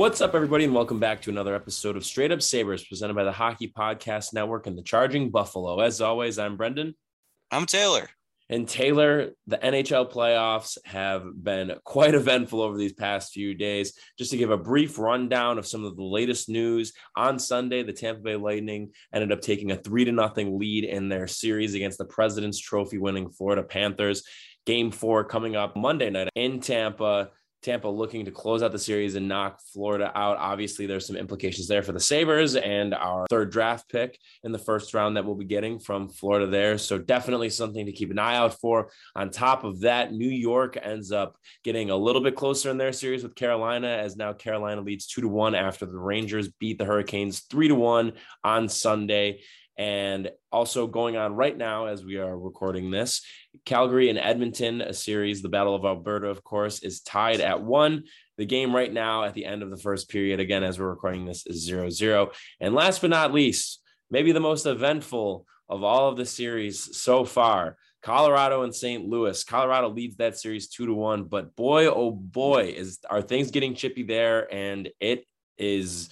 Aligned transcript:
What's 0.00 0.22
up, 0.22 0.34
everybody, 0.34 0.64
and 0.64 0.74
welcome 0.74 0.98
back 0.98 1.20
to 1.20 1.30
another 1.30 1.54
episode 1.54 1.94
of 1.94 2.06
Straight 2.06 2.32
Up 2.32 2.40
Sabres 2.40 2.82
presented 2.86 3.12
by 3.12 3.24
the 3.24 3.32
Hockey 3.32 3.68
Podcast 3.68 4.32
Network 4.32 4.66
and 4.66 4.78
the 4.78 4.82
Charging 4.82 5.28
Buffalo. 5.28 5.78
As 5.80 6.00
always, 6.00 6.38
I'm 6.38 6.56
Brendan. 6.56 6.94
I'm 7.50 7.66
Taylor. 7.66 8.08
And 8.48 8.66
Taylor, 8.66 9.32
the 9.46 9.58
NHL 9.58 10.10
playoffs 10.10 10.78
have 10.86 11.24
been 11.44 11.74
quite 11.84 12.14
eventful 12.14 12.62
over 12.62 12.78
these 12.78 12.94
past 12.94 13.34
few 13.34 13.52
days. 13.52 13.92
Just 14.16 14.30
to 14.30 14.38
give 14.38 14.50
a 14.50 14.56
brief 14.56 14.98
rundown 14.98 15.58
of 15.58 15.66
some 15.66 15.84
of 15.84 15.94
the 15.98 16.02
latest 16.02 16.48
news, 16.48 16.94
on 17.14 17.38
Sunday, 17.38 17.82
the 17.82 17.92
Tampa 17.92 18.22
Bay 18.22 18.36
Lightning 18.36 18.92
ended 19.12 19.32
up 19.32 19.42
taking 19.42 19.70
a 19.70 19.76
three 19.76 20.06
to 20.06 20.12
nothing 20.12 20.58
lead 20.58 20.84
in 20.84 21.10
their 21.10 21.26
series 21.26 21.74
against 21.74 21.98
the 21.98 22.06
President's 22.06 22.58
Trophy 22.58 22.96
winning 22.96 23.28
Florida 23.28 23.62
Panthers. 23.62 24.22
Game 24.64 24.92
four 24.92 25.24
coming 25.24 25.56
up 25.56 25.76
Monday 25.76 26.08
night 26.08 26.30
in 26.34 26.60
Tampa. 26.60 27.32
Tampa 27.62 27.88
looking 27.88 28.24
to 28.24 28.30
close 28.30 28.62
out 28.62 28.72
the 28.72 28.78
series 28.78 29.14
and 29.14 29.28
knock 29.28 29.60
Florida 29.72 30.10
out. 30.14 30.38
Obviously, 30.38 30.86
there's 30.86 31.06
some 31.06 31.16
implications 31.16 31.68
there 31.68 31.82
for 31.82 31.92
the 31.92 32.00
Sabres 32.00 32.56
and 32.56 32.94
our 32.94 33.26
third 33.28 33.50
draft 33.50 33.88
pick 33.90 34.18
in 34.44 34.52
the 34.52 34.58
first 34.58 34.94
round 34.94 35.16
that 35.16 35.24
we'll 35.24 35.34
be 35.34 35.44
getting 35.44 35.78
from 35.78 36.08
Florida 36.08 36.46
there. 36.46 36.78
So, 36.78 36.98
definitely 36.98 37.50
something 37.50 37.86
to 37.86 37.92
keep 37.92 38.10
an 38.10 38.18
eye 38.18 38.36
out 38.36 38.54
for. 38.60 38.90
On 39.14 39.30
top 39.30 39.64
of 39.64 39.80
that, 39.80 40.12
New 40.12 40.28
York 40.28 40.78
ends 40.80 41.12
up 41.12 41.36
getting 41.64 41.90
a 41.90 41.96
little 41.96 42.22
bit 42.22 42.36
closer 42.36 42.70
in 42.70 42.78
their 42.78 42.92
series 42.92 43.22
with 43.22 43.34
Carolina, 43.34 43.88
as 43.88 44.16
now 44.16 44.32
Carolina 44.32 44.80
leads 44.80 45.06
two 45.06 45.20
to 45.20 45.28
one 45.28 45.54
after 45.54 45.86
the 45.86 45.98
Rangers 45.98 46.48
beat 46.48 46.78
the 46.78 46.84
Hurricanes 46.84 47.40
three 47.40 47.68
to 47.68 47.74
one 47.74 48.12
on 48.42 48.68
Sunday. 48.68 49.40
And 49.80 50.30
also 50.52 50.86
going 50.86 51.16
on 51.16 51.32
right 51.32 51.56
now 51.56 51.86
as 51.86 52.04
we 52.04 52.18
are 52.18 52.38
recording 52.38 52.90
this, 52.90 53.24
Calgary 53.64 54.10
and 54.10 54.18
Edmonton, 54.18 54.82
a 54.82 54.92
series, 54.92 55.40
the 55.40 55.48
Battle 55.48 55.74
of 55.74 55.86
Alberta, 55.86 56.28
of 56.28 56.44
course, 56.44 56.82
is 56.82 57.00
tied 57.00 57.40
at 57.40 57.62
one. 57.62 58.04
The 58.36 58.44
game 58.44 58.76
right 58.76 58.92
now 58.92 59.24
at 59.24 59.32
the 59.32 59.46
end 59.46 59.62
of 59.62 59.70
the 59.70 59.78
first 59.78 60.10
period, 60.10 60.38
again, 60.38 60.62
as 60.62 60.78
we're 60.78 60.90
recording 60.90 61.24
this, 61.24 61.46
is 61.46 61.64
0 61.64 61.88
0. 61.88 62.30
And 62.60 62.74
last 62.74 63.00
but 63.00 63.08
not 63.08 63.32
least, 63.32 63.80
maybe 64.10 64.32
the 64.32 64.38
most 64.38 64.66
eventful 64.66 65.46
of 65.66 65.82
all 65.82 66.10
of 66.10 66.18
the 66.18 66.26
series 66.26 66.94
so 66.98 67.24
far. 67.24 67.78
Colorado 68.02 68.64
and 68.64 68.74
St. 68.74 69.08
Louis. 69.08 69.42
Colorado 69.44 69.88
leads 69.88 70.16
that 70.16 70.36
series 70.36 70.68
two 70.68 70.84
to 70.84 70.92
one, 70.92 71.24
but 71.24 71.56
boy, 71.56 71.86
oh 71.86 72.10
boy, 72.10 72.74
is 72.76 72.98
are 73.08 73.22
things 73.22 73.50
getting 73.50 73.74
chippy 73.74 74.02
there, 74.02 74.46
and 74.52 74.90
it 75.00 75.24
is 75.56 76.10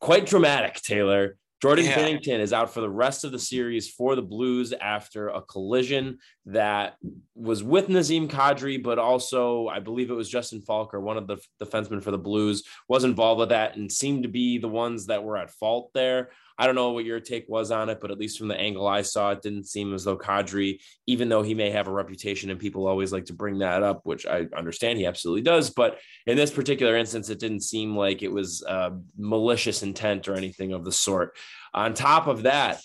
quite 0.00 0.26
dramatic, 0.26 0.74
Taylor. 0.74 1.38
Jordan 1.60 1.84
yeah. 1.84 1.98
Binnington 1.98 2.40
is 2.40 2.52
out 2.52 2.72
for 2.72 2.80
the 2.80 2.88
rest 2.88 3.24
of 3.24 3.32
the 3.32 3.38
series 3.38 3.88
for 3.88 4.16
the 4.16 4.22
Blues 4.22 4.72
after 4.72 5.28
a 5.28 5.42
collision 5.42 6.18
that 6.46 6.96
was 7.34 7.62
with 7.62 7.88
Nazem 7.88 8.28
Kadri, 8.28 8.82
but 8.82 8.98
also 8.98 9.68
I 9.68 9.78
believe 9.78 10.10
it 10.10 10.14
was 10.14 10.30
Justin 10.30 10.62
Faulk 10.62 10.94
or 10.94 11.00
one 11.00 11.18
of 11.18 11.26
the 11.26 11.36
defensemen 11.62 12.02
for 12.02 12.12
the 12.12 12.18
Blues 12.18 12.62
was 12.88 13.04
involved 13.04 13.40
with 13.40 13.50
that 13.50 13.76
and 13.76 13.92
seemed 13.92 14.22
to 14.22 14.28
be 14.28 14.58
the 14.58 14.68
ones 14.68 15.06
that 15.06 15.22
were 15.22 15.36
at 15.36 15.50
fault 15.50 15.90
there. 15.92 16.30
I 16.58 16.66
don't 16.66 16.74
know 16.74 16.90
what 16.92 17.04
your 17.04 17.20
take 17.20 17.46
was 17.48 17.70
on 17.70 17.88
it, 17.88 18.00
but 18.00 18.10
at 18.10 18.18
least 18.18 18.38
from 18.38 18.48
the 18.48 18.56
angle 18.56 18.86
I 18.86 19.02
saw, 19.02 19.30
it 19.30 19.42
didn't 19.42 19.64
seem 19.64 19.94
as 19.94 20.04
though 20.04 20.18
Kadri, 20.18 20.80
even 21.06 21.28
though 21.28 21.42
he 21.42 21.54
may 21.54 21.70
have 21.70 21.88
a 21.88 21.92
reputation 21.92 22.50
and 22.50 22.60
people 22.60 22.86
always 22.86 23.12
like 23.12 23.26
to 23.26 23.32
bring 23.32 23.58
that 23.58 23.82
up, 23.82 24.00
which 24.04 24.26
I 24.26 24.46
understand 24.56 24.98
he 24.98 25.06
absolutely 25.06 25.42
does. 25.42 25.70
But 25.70 25.98
in 26.26 26.36
this 26.36 26.50
particular 26.50 26.96
instance, 26.96 27.30
it 27.30 27.38
didn't 27.38 27.62
seem 27.62 27.96
like 27.96 28.22
it 28.22 28.32
was 28.32 28.62
uh, 28.62 28.90
malicious 29.16 29.82
intent 29.82 30.28
or 30.28 30.34
anything 30.34 30.72
of 30.72 30.84
the 30.84 30.92
sort. 30.92 31.36
On 31.72 31.94
top 31.94 32.26
of 32.26 32.42
that, 32.42 32.80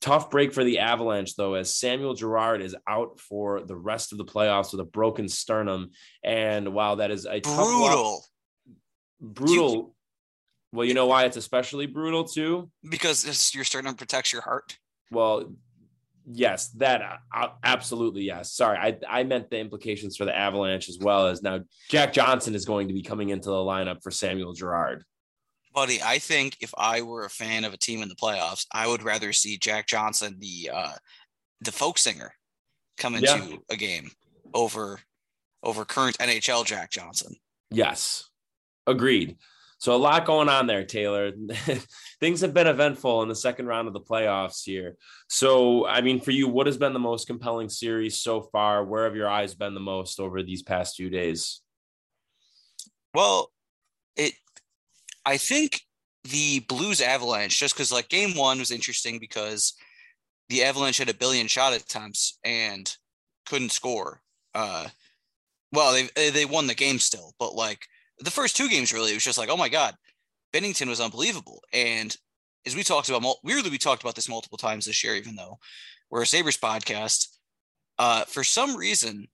tough 0.00 0.30
break 0.30 0.52
for 0.52 0.62
the 0.62 0.78
Avalanche, 0.78 1.34
though, 1.34 1.54
as 1.54 1.74
Samuel 1.74 2.14
Girard 2.14 2.62
is 2.62 2.76
out 2.86 3.18
for 3.18 3.62
the 3.62 3.76
rest 3.76 4.12
of 4.12 4.18
the 4.18 4.24
playoffs 4.24 4.70
with 4.70 4.80
a 4.80 4.84
broken 4.84 5.28
sternum. 5.28 5.90
And 6.22 6.72
while 6.74 6.96
that 6.96 7.10
is 7.10 7.26
a 7.26 7.40
brutal, 7.40 8.24
brutal 9.20 9.95
well, 10.72 10.84
you 10.84 10.94
know 10.94 11.06
why 11.06 11.24
it's 11.24 11.36
especially 11.36 11.86
brutal 11.86 12.24
too? 12.24 12.70
Because 12.88 13.54
you're 13.54 13.64
starting 13.64 13.90
to 13.90 13.96
protect 13.96 14.32
your 14.32 14.42
heart. 14.42 14.78
Well, 15.10 15.54
yes, 16.30 16.68
that 16.70 17.02
uh, 17.34 17.48
absolutely 17.62 18.22
yes. 18.22 18.52
Sorry, 18.52 18.78
I 18.78 18.98
I 19.08 19.24
meant 19.24 19.50
the 19.50 19.58
implications 19.58 20.16
for 20.16 20.24
the 20.24 20.36
Avalanche 20.36 20.88
as 20.88 20.98
well 21.00 21.26
as 21.26 21.42
now 21.42 21.60
Jack 21.88 22.12
Johnson 22.12 22.54
is 22.54 22.64
going 22.64 22.88
to 22.88 22.94
be 22.94 23.02
coming 23.02 23.30
into 23.30 23.48
the 23.48 23.56
lineup 23.56 24.02
for 24.02 24.10
Samuel 24.10 24.52
Girard. 24.52 25.04
Buddy, 25.72 26.00
I 26.02 26.18
think 26.18 26.56
if 26.60 26.72
I 26.76 27.02
were 27.02 27.24
a 27.24 27.30
fan 27.30 27.64
of 27.64 27.74
a 27.74 27.76
team 27.76 28.02
in 28.02 28.08
the 28.08 28.14
playoffs, 28.14 28.66
I 28.72 28.86
would 28.86 29.02
rather 29.02 29.32
see 29.32 29.58
Jack 29.58 29.86
Johnson, 29.86 30.36
the 30.38 30.70
uh, 30.72 30.92
the 31.60 31.72
folk 31.72 31.98
singer, 31.98 32.32
come 32.96 33.14
into 33.14 33.26
yeah. 33.26 33.56
a 33.70 33.76
game 33.76 34.10
over 34.54 34.98
over 35.62 35.84
current 35.84 36.18
NHL 36.18 36.64
Jack 36.64 36.90
Johnson. 36.90 37.34
Yes, 37.70 38.28
agreed. 38.86 39.36
So 39.78 39.94
a 39.94 39.98
lot 39.98 40.24
going 40.24 40.48
on 40.48 40.66
there, 40.66 40.84
Taylor. 40.84 41.32
Things 42.20 42.40
have 42.40 42.54
been 42.54 42.66
eventful 42.66 43.22
in 43.22 43.28
the 43.28 43.34
second 43.34 43.66
round 43.66 43.88
of 43.88 43.94
the 43.94 44.00
playoffs 44.00 44.64
here. 44.64 44.96
So, 45.28 45.86
I 45.86 46.00
mean, 46.00 46.20
for 46.20 46.30
you, 46.30 46.48
what 46.48 46.66
has 46.66 46.78
been 46.78 46.94
the 46.94 46.98
most 46.98 47.26
compelling 47.26 47.68
series 47.68 48.20
so 48.20 48.40
far? 48.40 48.84
Where 48.84 49.04
have 49.04 49.16
your 49.16 49.28
eyes 49.28 49.54
been 49.54 49.74
the 49.74 49.80
most 49.80 50.18
over 50.18 50.42
these 50.42 50.62
past 50.62 50.96
few 50.96 51.10
days? 51.10 51.60
Well, 53.12 53.50
it 54.16 54.32
I 55.24 55.36
think 55.36 55.80
the 56.24 56.60
Blues 56.60 57.00
Avalanche, 57.00 57.58
just 57.58 57.74
because 57.74 57.92
like 57.92 58.08
game 58.08 58.36
one 58.36 58.58
was 58.58 58.70
interesting 58.70 59.18
because 59.18 59.74
the 60.48 60.64
Avalanche 60.64 60.98
had 60.98 61.08
a 61.08 61.14
billion 61.14 61.48
shot 61.48 61.74
attempts 61.74 62.38
and 62.44 62.94
couldn't 63.46 63.72
score. 63.72 64.20
Uh, 64.54 64.88
well, 65.72 65.92
they 65.92 66.30
they 66.30 66.44
won 66.44 66.66
the 66.66 66.74
game 66.74 66.98
still, 66.98 67.34
but 67.38 67.54
like 67.54 67.86
the 68.18 68.30
first 68.30 68.56
two 68.56 68.68
games 68.68 68.92
really 68.92 69.10
it 69.10 69.14
was 69.14 69.24
just 69.24 69.38
like 69.38 69.50
oh 69.50 69.56
my 69.56 69.68
god 69.68 69.94
Binnington 70.52 70.88
was 70.88 71.00
unbelievable. 71.00 71.62
And 71.72 72.16
as 72.64 72.74
we 72.74 72.82
talked 72.82 73.08
about 73.08 73.36
weirdly 73.42 73.70
we 73.70 73.78
talked 73.78 74.02
about 74.02 74.14
this 74.14 74.28
multiple 74.28 74.58
times 74.58 74.86
this 74.86 75.02
year 75.04 75.14
even 75.14 75.36
though 75.36 75.58
we're 76.10 76.22
a 76.22 76.26
sabres 76.26 76.56
podcast. 76.56 77.28
Uh, 77.98 78.24
for 78.24 78.44
some 78.44 78.76
reason 78.76 79.26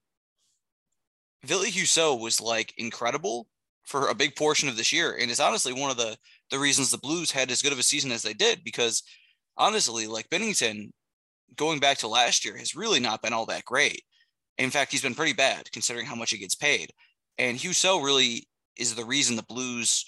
Ville 1.45 1.65
Husso 1.65 2.19
was 2.19 2.39
like 2.39 2.73
incredible 2.77 3.47
for 3.83 4.07
a 4.07 4.15
big 4.15 4.35
portion 4.35 4.69
of 4.69 4.77
this 4.77 4.93
year. 4.93 5.17
And 5.19 5.29
it's 5.29 5.39
honestly 5.39 5.73
one 5.73 5.91
of 5.91 5.97
the 5.97 6.17
the 6.51 6.59
reasons 6.59 6.91
the 6.91 6.97
blues 6.97 7.31
had 7.31 7.51
as 7.51 7.61
good 7.61 7.73
of 7.73 7.79
a 7.79 7.83
season 7.83 8.11
as 8.11 8.21
they 8.21 8.33
did 8.33 8.63
because 8.63 9.03
honestly 9.57 10.07
like 10.07 10.29
Binnington, 10.29 10.91
going 11.55 11.79
back 11.79 11.97
to 11.99 12.07
last 12.07 12.45
year 12.45 12.57
has 12.57 12.75
really 12.75 12.99
not 12.99 13.21
been 13.21 13.33
all 13.33 13.45
that 13.47 13.65
great. 13.65 14.01
In 14.57 14.69
fact 14.69 14.91
he's 14.91 15.01
been 15.01 15.15
pretty 15.15 15.33
bad 15.33 15.71
considering 15.71 16.05
how 16.05 16.15
much 16.15 16.31
he 16.31 16.37
gets 16.37 16.55
paid. 16.55 16.91
And 17.37 17.57
Husso 17.57 18.03
really 18.03 18.47
is 18.77 18.95
the 18.95 19.05
reason 19.05 19.35
the 19.35 19.43
Blues 19.43 20.05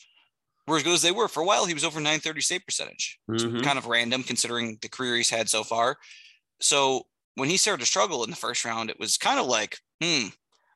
were 0.67 0.77
as 0.77 0.83
good 0.83 0.93
as 0.93 1.01
they 1.01 1.11
were. 1.11 1.27
For 1.27 1.41
a 1.41 1.45
while, 1.45 1.65
he 1.65 1.73
was 1.73 1.83
over 1.83 1.99
930 1.99 2.41
save 2.41 2.65
percentage. 2.65 3.19
Mm-hmm. 3.29 3.61
Kind 3.61 3.77
of 3.77 3.87
random 3.87 4.23
considering 4.23 4.77
the 4.81 4.89
career 4.89 5.15
he's 5.15 5.29
had 5.29 5.49
so 5.49 5.63
far. 5.63 5.97
So 6.59 7.07
when 7.35 7.49
he 7.49 7.57
started 7.57 7.81
to 7.81 7.87
struggle 7.87 8.23
in 8.23 8.29
the 8.29 8.35
first 8.35 8.65
round, 8.65 8.89
it 8.89 8.99
was 8.99 9.17
kind 9.17 9.39
of 9.39 9.45
like, 9.45 9.77
hmm, 10.01 10.27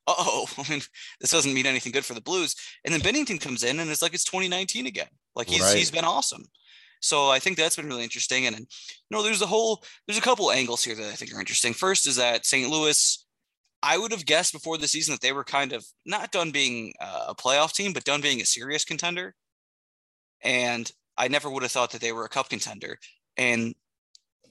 oh, 0.08 0.48
I 0.58 0.70
mean, 0.70 0.82
this 1.20 1.32
doesn't 1.32 1.54
mean 1.54 1.66
anything 1.66 1.92
good 1.92 2.06
for 2.06 2.14
the 2.14 2.22
Blues. 2.22 2.56
And 2.86 2.94
then 2.94 3.02
Binnington 3.02 3.42
comes 3.42 3.64
in 3.64 3.80
and 3.80 3.90
it's 3.90 4.02
like 4.02 4.14
it's 4.14 4.24
2019 4.24 4.86
again. 4.86 5.08
Like 5.36 5.50
he's 5.50 5.62
right. 5.62 5.78
he's 5.78 5.92
been 5.92 6.06
awesome. 6.06 6.46
So 7.02 7.30
I 7.30 7.40
think 7.40 7.58
that's 7.58 7.78
been 7.78 7.88
really 7.88 8.04
interesting. 8.04 8.46
And, 8.46 8.58
you 8.58 8.66
know, 9.10 9.24
there's 9.24 9.42
a 9.42 9.48
whole 9.48 9.84
there's 10.06 10.18
a 10.18 10.22
couple 10.22 10.52
angles 10.52 10.84
here 10.84 10.96
that 10.96 11.08
I 11.08 11.14
think 11.14 11.34
are 11.34 11.40
interesting. 11.40 11.74
First 11.74 12.08
is 12.08 12.18
that 12.18 12.46
St. 12.46 12.70
Louis 12.70 13.26
I 13.82 13.98
would 13.98 14.12
have 14.12 14.26
guessed 14.26 14.54
before 14.54 14.78
the 14.78 14.88
season 14.88 15.14
that 15.14 15.22
they 15.22 15.32
were 15.32 15.44
kind 15.44 15.74
of 15.74 15.86
not 16.06 16.32
done 16.32 16.52
being 16.52 16.94
a 17.00 17.36
playoff 17.36 17.74
team, 17.74 17.94
but 17.94 18.04
done 18.04 18.22
being 18.22 18.42
a 18.42 18.46
serious 18.46 18.84
contender. 18.84 19.36
And 20.42 20.92
I 21.18 21.28
never 21.28 21.50
would 21.50 21.64
have 21.64 21.72
thought 21.72 21.92
that 21.92 22.02
they 22.02 22.12
were 22.12 22.26
a 22.26 22.30
cup 22.30 22.50
contender. 22.50 23.00
And 23.38 23.76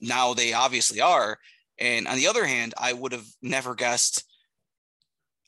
now 0.01 0.33
they 0.33 0.53
obviously 0.53 1.01
are. 1.01 1.37
And 1.77 2.07
on 2.07 2.17
the 2.17 2.27
other 2.27 2.45
hand, 2.45 2.73
I 2.77 2.93
would 2.93 3.11
have 3.11 3.25
never 3.41 3.75
guessed. 3.75 4.23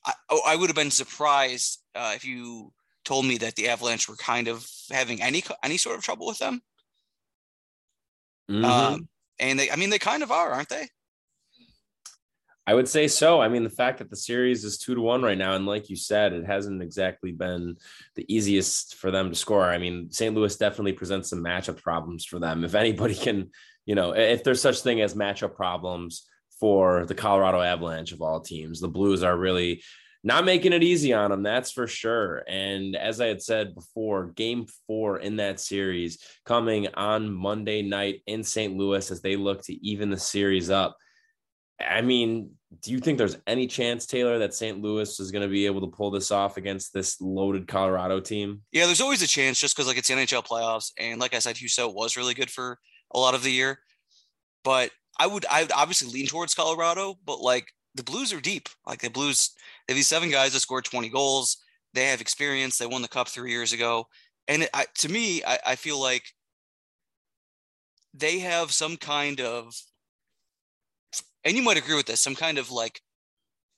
I, 0.06 0.14
oh, 0.30 0.42
I 0.46 0.56
would 0.56 0.70
have 0.70 0.76
been 0.76 0.92
surprised 0.92 1.80
uh, 1.96 2.14
if 2.16 2.26
you 2.26 2.74
told 3.04 3.26
me 3.26 3.38
that 3.40 3.56
the 3.56 3.68
Avalanche 3.68 4.08
were 4.08 4.16
kind 4.16 4.48
of 4.48 4.68
having 4.92 5.22
any 5.22 5.44
any 5.64 5.78
sort 5.78 5.98
of 5.98 6.04
trouble 6.04 6.28
with 6.28 6.38
them. 6.38 6.62
Mm-hmm. 8.50 8.66
Um, 8.66 9.10
and 9.40 9.60
they, 9.60 9.72
I 9.72 9.76
mean, 9.76 9.90
they 9.90 10.00
kind 10.00 10.24
of 10.24 10.32
are, 10.32 10.52
aren't 10.52 10.70
they? 10.70 10.88
I 12.68 12.76
would 12.76 12.88
say 12.88 13.08
so. 13.08 13.42
I 13.42 13.48
mean, 13.48 13.64
the 13.64 13.70
fact 13.70 14.00
that 14.00 14.10
the 14.10 14.16
series 14.16 14.64
is 14.64 14.78
two 14.78 14.94
to 14.94 15.02
one 15.02 15.24
right 15.24 15.38
now, 15.38 15.56
and 15.56 15.66
like 15.66 15.90
you 15.90 15.96
said, 15.96 16.32
it 16.32 16.46
hasn't 16.46 16.82
exactly 16.82 17.32
been 17.32 17.78
the 18.16 18.26
easiest 18.34 18.96
for 18.96 19.10
them 19.10 19.30
to 19.30 19.36
score. 19.36 19.66
I 19.66 19.80
mean, 19.80 20.12
St. 20.12 20.36
Louis 20.36 20.56
definitely 20.56 20.94
presents 20.94 21.30
some 21.30 21.44
matchup 21.44 21.82
problems 21.82 22.24
for 22.24 22.40
them. 22.40 22.64
If 22.64 22.76
anybody 22.76 23.16
can, 23.16 23.50
you 23.86 23.96
know, 23.96 24.16
if 24.16 24.44
there's 24.44 24.62
such 24.62 24.82
thing 24.82 25.02
as 25.02 25.16
matchup 25.16 25.56
problems 25.56 26.28
for 26.60 27.06
the 27.08 27.16
Colorado 27.16 27.62
Avalanche 27.62 28.12
of 28.12 28.22
all 28.22 28.40
teams, 28.40 28.80
the 28.80 28.88
Blues 28.88 29.24
are 29.24 29.36
really 29.36 29.82
not 30.24 30.46
making 30.46 30.74
it 30.74 30.84
easy 30.84 31.14
on 31.14 31.32
them, 31.32 31.42
that's 31.42 31.72
for 31.72 31.88
sure. 31.88 32.44
And 32.48 32.96
as 32.96 33.20
I 33.20 33.26
had 33.26 33.42
said 33.42 33.74
before, 33.74 34.28
game 34.28 34.68
four 34.86 35.18
in 35.18 35.38
that 35.38 35.60
series 35.60 36.20
coming 36.46 36.88
on 36.94 37.34
Monday 37.34 37.82
night 37.82 38.22
in 38.28 38.44
St. 38.44 38.78
Louis 38.78 39.10
as 39.10 39.22
they 39.22 39.36
look 39.36 39.64
to 39.64 39.74
even 39.86 40.12
the 40.12 40.18
series 40.18 40.70
up. 40.70 40.96
I 41.82 42.02
mean, 42.02 42.52
do 42.82 42.92
you 42.92 43.00
think 43.00 43.18
there's 43.18 43.38
any 43.48 43.68
chance, 43.68 44.06
Taylor, 44.06 44.40
that 44.40 44.54
St. 44.54 44.82
Louis 44.82 45.20
is 45.20 45.32
going 45.32 45.42
to 45.42 45.48
be 45.48 45.66
able 45.66 45.82
to 45.82 45.88
pull 45.88 46.12
this 46.12 46.32
off 46.32 46.58
against 46.58 46.94
this 46.94 47.20
loaded 47.20 47.68
Colorado 47.68 48.20
team? 48.20 48.62
Yeah, 48.72 48.86
there's 48.86 49.02
always 49.02 49.22
a 49.22 49.28
chance 49.28 49.60
just 49.60 49.76
because 49.76 49.88
like 49.88 49.98
it's 49.98 50.08
the 50.08 50.14
NHL 50.14 50.46
playoffs, 50.46 50.92
and 50.98 51.20
like 51.20 51.34
I 51.34 51.40
said, 51.40 51.56
Husso 51.56 51.94
was 51.94 52.16
really 52.16 52.34
good 52.34 52.50
for 52.50 52.80
a 53.14 53.20
lot 53.20 53.36
of 53.36 53.44
the 53.44 53.52
year. 53.52 53.80
But 54.64 54.92
I 55.20 55.28
would 55.28 55.46
I 55.50 55.64
would 55.64 55.72
obviously 55.72 56.12
lean 56.12 56.28
towards 56.28 56.56
Colorado, 56.56 57.16
but 57.26 57.42
like 57.42 57.68
the 57.96 58.04
Blues 58.04 58.32
are 58.32 58.40
deep. 58.40 58.70
Like 58.88 59.02
the 59.02 59.10
Blues, 59.10 59.52
they 59.88 59.94
have 59.94 59.98
these 59.98 60.08
seven 60.08 60.32
guys 60.32 60.54
that 60.54 60.62
scored 60.62 60.86
20 60.86 61.10
goals. 61.10 61.58
They 61.94 62.06
have 62.06 62.22
experience. 62.22 62.78
They 62.78 62.86
won 62.86 63.02
the 63.02 63.08
cup 63.08 63.28
three 63.28 63.52
years 63.52 63.74
ago, 63.74 64.08
and 64.48 64.64
it, 64.64 64.70
I, 64.74 64.86
to 65.00 65.10
me, 65.10 65.44
I, 65.44 65.60
I 65.68 65.76
feel 65.76 66.00
like 66.00 66.24
they 68.14 68.40
have 68.40 68.72
some 68.72 68.98
kind 68.98 69.42
of 69.42 69.74
and 71.44 71.56
you 71.56 71.64
might 71.64 71.78
agree 71.78 71.96
with 71.96 72.06
this, 72.06 72.20
some 72.20 72.36
kind 72.36 72.58
of 72.58 72.72
like 72.72 73.02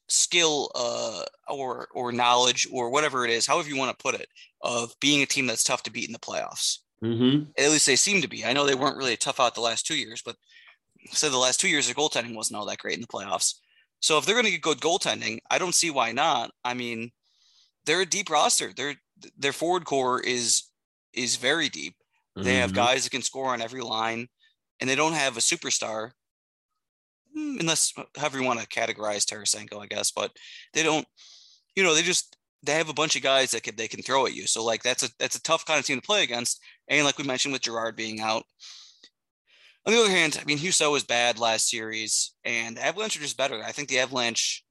skill 0.10 0.70
uh, 0.76 1.24
or 1.48 1.88
or 1.94 2.12
knowledge 2.12 2.68
or 2.72 2.90
whatever 2.90 3.26
it 3.26 3.32
is, 3.32 3.46
however 3.46 3.70
you 3.70 3.78
want 3.78 3.98
to 3.98 4.04
put 4.04 4.16
it, 4.16 4.28
of 4.62 4.94
being 5.00 5.22
a 5.22 5.26
team 5.26 5.48
that's 5.48 5.64
tough 5.64 5.84
to 5.84 5.92
beat 5.92 6.08
in 6.08 6.14
the 6.14 6.20
playoffs. 6.20 6.80
Mm-hmm. 7.04 7.52
At 7.58 7.72
least 7.72 7.86
they 7.86 7.96
seem 7.96 8.22
to 8.22 8.30
be. 8.30 8.46
I 8.46 8.54
know 8.54 8.66
they 8.66 8.76
weren't 8.76 8.98
really 8.98 9.18
tough 9.18 9.40
out 9.40 9.56
the 9.56 9.62
last 9.62 9.86
two 9.86 9.98
years, 9.98 10.22
but 10.24 10.36
so 11.12 11.30
the 11.30 11.38
last 11.38 11.60
two 11.60 11.70
years 11.70 11.88
their 11.88 11.96
goaltending 11.96 12.36
wasn't 12.36 12.58
all 12.58 12.66
that 12.66 12.78
great 12.78 12.96
in 12.96 13.02
the 13.02 13.08
playoffs. 13.08 13.56
So 14.00 14.18
if 14.18 14.26
they're 14.26 14.36
going 14.36 14.46
to 14.46 14.52
get 14.52 14.62
good 14.62 14.80
goaltending, 14.80 15.40
I 15.50 15.58
don't 15.58 15.76
see 15.76 15.90
why 15.90 16.12
not. 16.12 16.52
I 16.64 16.74
mean, 16.74 17.12
they're 17.86 18.02
a 18.02 18.06
deep 18.06 18.30
roster. 18.30 18.72
Their 18.74 18.96
their 19.38 19.54
forward 19.54 19.86
core 19.86 20.22
is 20.22 20.64
is 21.14 21.36
very 21.36 21.70
deep. 21.70 21.96
They 22.36 22.42
mm-hmm. 22.42 22.62
have 22.62 22.74
guys 22.74 23.04
that 23.04 23.12
can 23.12 23.22
score 23.22 23.54
on 23.54 23.62
every 23.62 23.82
line, 23.82 24.28
and 24.80 24.90
they 24.90 24.96
don't 24.96 25.14
have 25.14 25.38
a 25.38 25.42
superstar 25.42 26.12
unless 27.36 27.94
uh, 27.98 28.04
however 28.18 28.40
you 28.40 28.46
want 28.46 28.60
to 28.60 28.68
categorize 28.68 29.26
Tarasenko, 29.26 29.82
I 29.82 29.88
guess. 29.88 30.12
But 30.12 30.32
they 30.74 30.84
don't, 30.84 31.06
you 31.76 31.84
know, 31.84 31.94
they 31.94 32.02
just 32.02 32.38
they 32.64 32.74
have 32.74 32.90
a 32.90 32.94
bunch 32.94 33.16
of 33.16 33.22
guys 33.22 33.52
that 33.52 33.64
can 33.64 33.76
they 33.76 33.88
can 33.88 34.02
throw 34.02 34.26
at 34.26 34.34
you. 34.34 34.48
So 34.48 34.64
like 34.64 34.84
that's 34.84 35.04
a 35.04 35.10
that's 35.20 35.36
a 35.36 35.42
tough 35.42 35.66
kind 35.66 35.80
of 35.80 35.86
team 35.86 36.00
to 36.00 36.06
play 36.06 36.24
against. 36.24 36.62
And 36.88 37.06
like 37.06 37.18
we 37.18 37.24
mentioned 37.24 37.54
with 37.54 37.62
Girard 37.62 37.96
being 37.96 38.22
out. 38.22 38.44
On 39.86 39.94
the 39.94 40.00
other 40.00 40.10
hand, 40.10 40.40
I 40.42 40.46
mean 40.46 40.58
Husso 40.58 40.92
was 40.92 41.04
bad 41.04 41.40
last 41.40 41.70
series, 41.70 42.34
and 42.46 42.80
Avalanche 42.80 43.18
are 43.18 43.22
just 43.22 43.38
better. 43.38 43.62
I 43.62 43.74
think 43.74 43.90
the 43.90 44.00
Avalanche, 44.00 44.64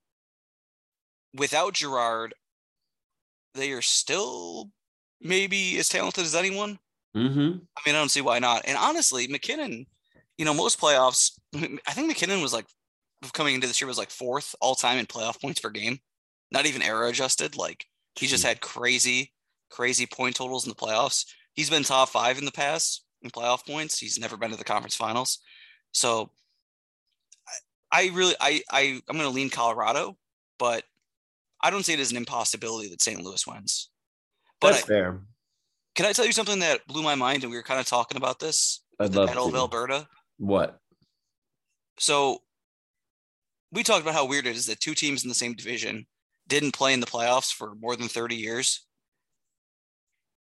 without 1.34 1.74
Girard, 1.74 2.34
they 3.54 3.72
are 3.72 3.82
still 3.82 4.70
maybe 5.20 5.78
as 5.78 5.90
talented 5.90 6.24
as 6.24 6.34
anyone. 6.34 6.78
Mm-hmm. 7.14 7.58
I 7.76 7.80
mean, 7.84 7.94
I 7.94 7.98
don't 7.98 8.10
see 8.10 8.22
why 8.22 8.38
not. 8.38 8.62
And 8.64 8.78
honestly, 8.78 9.28
MacKinnon 9.28 9.84
you 10.38 10.44
know, 10.44 10.55
most 10.55 10.81
playoffs, 10.81 11.32
I 11.55 11.93
think 11.93 12.08
MacKinnon 12.08 12.43
was 12.43 12.52
like 12.52 12.67
coming 13.32 13.55
into 13.55 13.67
this 13.67 13.81
year 13.81 13.88
was 13.88 13.99
like 13.99 14.11
fourth 14.11 14.55
all 14.61 14.75
time 14.75 14.99
in 14.99 15.06
playoff 15.06 15.40
points 15.40 15.61
per 15.61 15.70
game, 15.70 15.99
not 16.50 16.67
even 16.67 16.82
era 16.82 17.08
adjusted. 17.08 17.56
Like 17.56 17.87
he 18.17 18.26
just 18.26 18.44
had 18.44 18.61
crazy, 18.61 19.32
crazy 19.70 20.06
point 20.06 20.37
totals 20.37 20.67
in 20.67 20.70
the 20.70 20.76
playoffs. 20.76 21.26
He's 21.55 21.70
been 21.70 21.84
top 21.84 22.08
five 22.08 22.38
in 22.38 22.44
the 22.44 22.52
past 22.52 23.05
in 23.23 23.31
playoff 23.31 23.67
points. 23.67 23.99
He's 23.99 24.19
never 24.19 24.37
been 24.37 24.50
to 24.50 24.56
the 24.56 24.64
conference 24.64 24.96
finals. 24.96 25.38
So 25.93 26.31
I, 27.93 28.05
I 28.05 28.11
really, 28.14 28.34
I, 28.40 28.62
I, 28.70 29.00
I'm 29.08 29.17
going 29.17 29.29
to 29.29 29.34
lean 29.34 29.50
Colorado, 29.50 30.17
but 30.58 30.84
I 31.62 31.70
don't 31.70 31.84
see 31.84 31.93
it 31.93 32.00
as 32.00 32.11
an 32.11 32.17
impossibility 32.17 32.88
that 32.88 33.02
St. 33.02 33.23
Louis 33.23 33.46
wins. 33.46 33.90
But 34.61 34.73
That's 34.73 34.84
I, 34.84 34.87
fair. 34.87 35.20
Can 35.94 36.06
I 36.06 36.12
tell 36.12 36.25
you 36.25 36.32
something 36.32 36.61
that 36.61 36.87
blew 36.87 37.02
my 37.02 37.14
mind? 37.14 37.43
And 37.43 37.50
we 37.50 37.56
were 37.56 37.62
kind 37.62 37.81
of 37.81 37.87
talking 37.87 38.17
about 38.17 38.40
this. 38.40 38.82
I'd 38.99 39.14
love 39.14 39.29
Battle 39.29 39.50
to. 39.50 39.56
of 39.56 39.56
Alberta. 39.56 40.08
What? 40.42 40.80
So 42.00 42.38
we 43.70 43.84
talked 43.84 44.02
about 44.02 44.14
how 44.14 44.26
weird 44.26 44.48
it 44.48 44.56
is 44.56 44.66
that 44.66 44.80
two 44.80 44.92
teams 44.92 45.22
in 45.22 45.28
the 45.28 45.36
same 45.36 45.54
division 45.54 46.04
didn't 46.48 46.72
play 46.72 46.92
in 46.92 46.98
the 46.98 47.06
playoffs 47.06 47.54
for 47.54 47.76
more 47.76 47.94
than 47.94 48.08
30 48.08 48.34
years. 48.34 48.84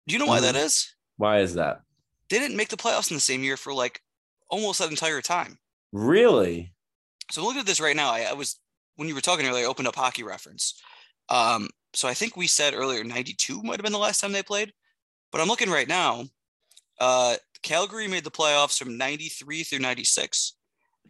Do 0.06 0.12
you 0.12 0.18
know 0.18 0.26
why 0.26 0.40
mm-hmm. 0.40 0.52
that 0.52 0.56
is? 0.56 0.94
Why 1.16 1.38
is 1.38 1.54
that? 1.54 1.80
They 2.28 2.38
didn't 2.38 2.58
make 2.58 2.68
the 2.68 2.76
playoffs 2.76 3.10
in 3.10 3.16
the 3.16 3.22
same 3.22 3.42
year 3.42 3.56
for 3.56 3.72
like 3.72 4.02
almost 4.50 4.78
that 4.80 4.90
entire 4.90 5.22
time. 5.22 5.56
Really? 5.90 6.74
So 7.30 7.42
look 7.42 7.56
at 7.56 7.64
this 7.64 7.80
right 7.80 7.96
now. 7.96 8.10
I, 8.10 8.26
I 8.28 8.34
was 8.34 8.60
when 8.96 9.08
you 9.08 9.14
were 9.14 9.22
talking 9.22 9.46
earlier, 9.46 9.64
I 9.64 9.68
opened 9.68 9.88
up 9.88 9.96
hockey 9.96 10.22
reference. 10.22 10.78
Um, 11.30 11.70
so 11.94 12.08
I 12.08 12.12
think 12.12 12.36
we 12.36 12.46
said 12.46 12.74
earlier 12.74 13.02
92 13.04 13.62
might 13.62 13.78
have 13.78 13.84
been 13.84 13.92
the 13.92 13.98
last 13.98 14.20
time 14.20 14.32
they 14.32 14.42
played. 14.42 14.70
But 15.32 15.40
I'm 15.40 15.48
looking 15.48 15.70
right 15.70 15.88
now. 15.88 16.24
Uh, 17.00 17.36
Calgary 17.62 18.08
made 18.08 18.24
the 18.24 18.30
playoffs 18.30 18.78
from 18.78 18.96
93 18.96 19.62
through 19.62 19.78
96. 19.80 20.54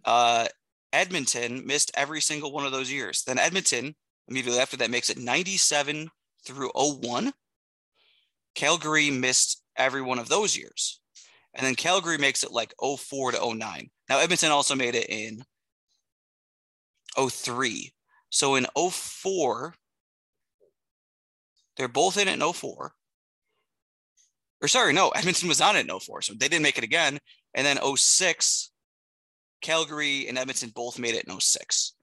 Uh, 0.04 0.46
Edmonton 0.92 1.66
missed 1.66 1.90
every 1.94 2.20
single 2.20 2.52
one 2.52 2.64
of 2.64 2.72
those 2.72 2.90
years. 2.90 3.22
Then 3.22 3.38
Edmonton, 3.38 3.94
immediately 4.28 4.60
after 4.60 4.76
that, 4.78 4.90
makes 4.90 5.10
it 5.10 5.18
97 5.18 6.10
through 6.44 6.70
01. 6.74 7.32
Calgary 8.54 9.10
missed 9.10 9.62
every 9.76 10.02
one 10.02 10.18
of 10.18 10.28
those 10.28 10.56
years. 10.56 11.00
And 11.54 11.66
then 11.66 11.74
Calgary 11.74 12.18
makes 12.18 12.42
it 12.42 12.52
like 12.52 12.74
04 12.80 13.32
to 13.32 13.54
09. 13.54 13.90
Now, 14.08 14.18
Edmonton 14.18 14.50
also 14.50 14.74
made 14.74 14.94
it 14.94 15.08
in 15.08 15.42
03. 17.18 17.92
So 18.30 18.54
in 18.54 18.66
04, 18.74 19.74
they're 21.76 21.88
both 21.88 22.16
in 22.16 22.28
it 22.28 22.40
in 22.40 22.52
04 22.52 22.92
or 24.60 24.69
sorry, 24.69 24.93
no, 24.93 25.08
Edmonton 25.10 25.49
was 25.49 25.60
on 25.60 25.76
it 25.76 25.88
in 25.88 25.99
04, 25.99 26.22
so 26.22 26.34
they 26.34 26.49
didn't 26.49 26.62
make 26.62 26.78
it 26.78 26.84
again. 26.84 27.19
And 27.55 27.66
then 27.66 27.78
06, 27.96 28.70
Calgary 29.60 30.28
and 30.28 30.38
Edmonton 30.38 30.70
both 30.75 30.99
made 30.99 31.14
it 31.14 31.25
in 31.25 31.40
06. 31.40 31.94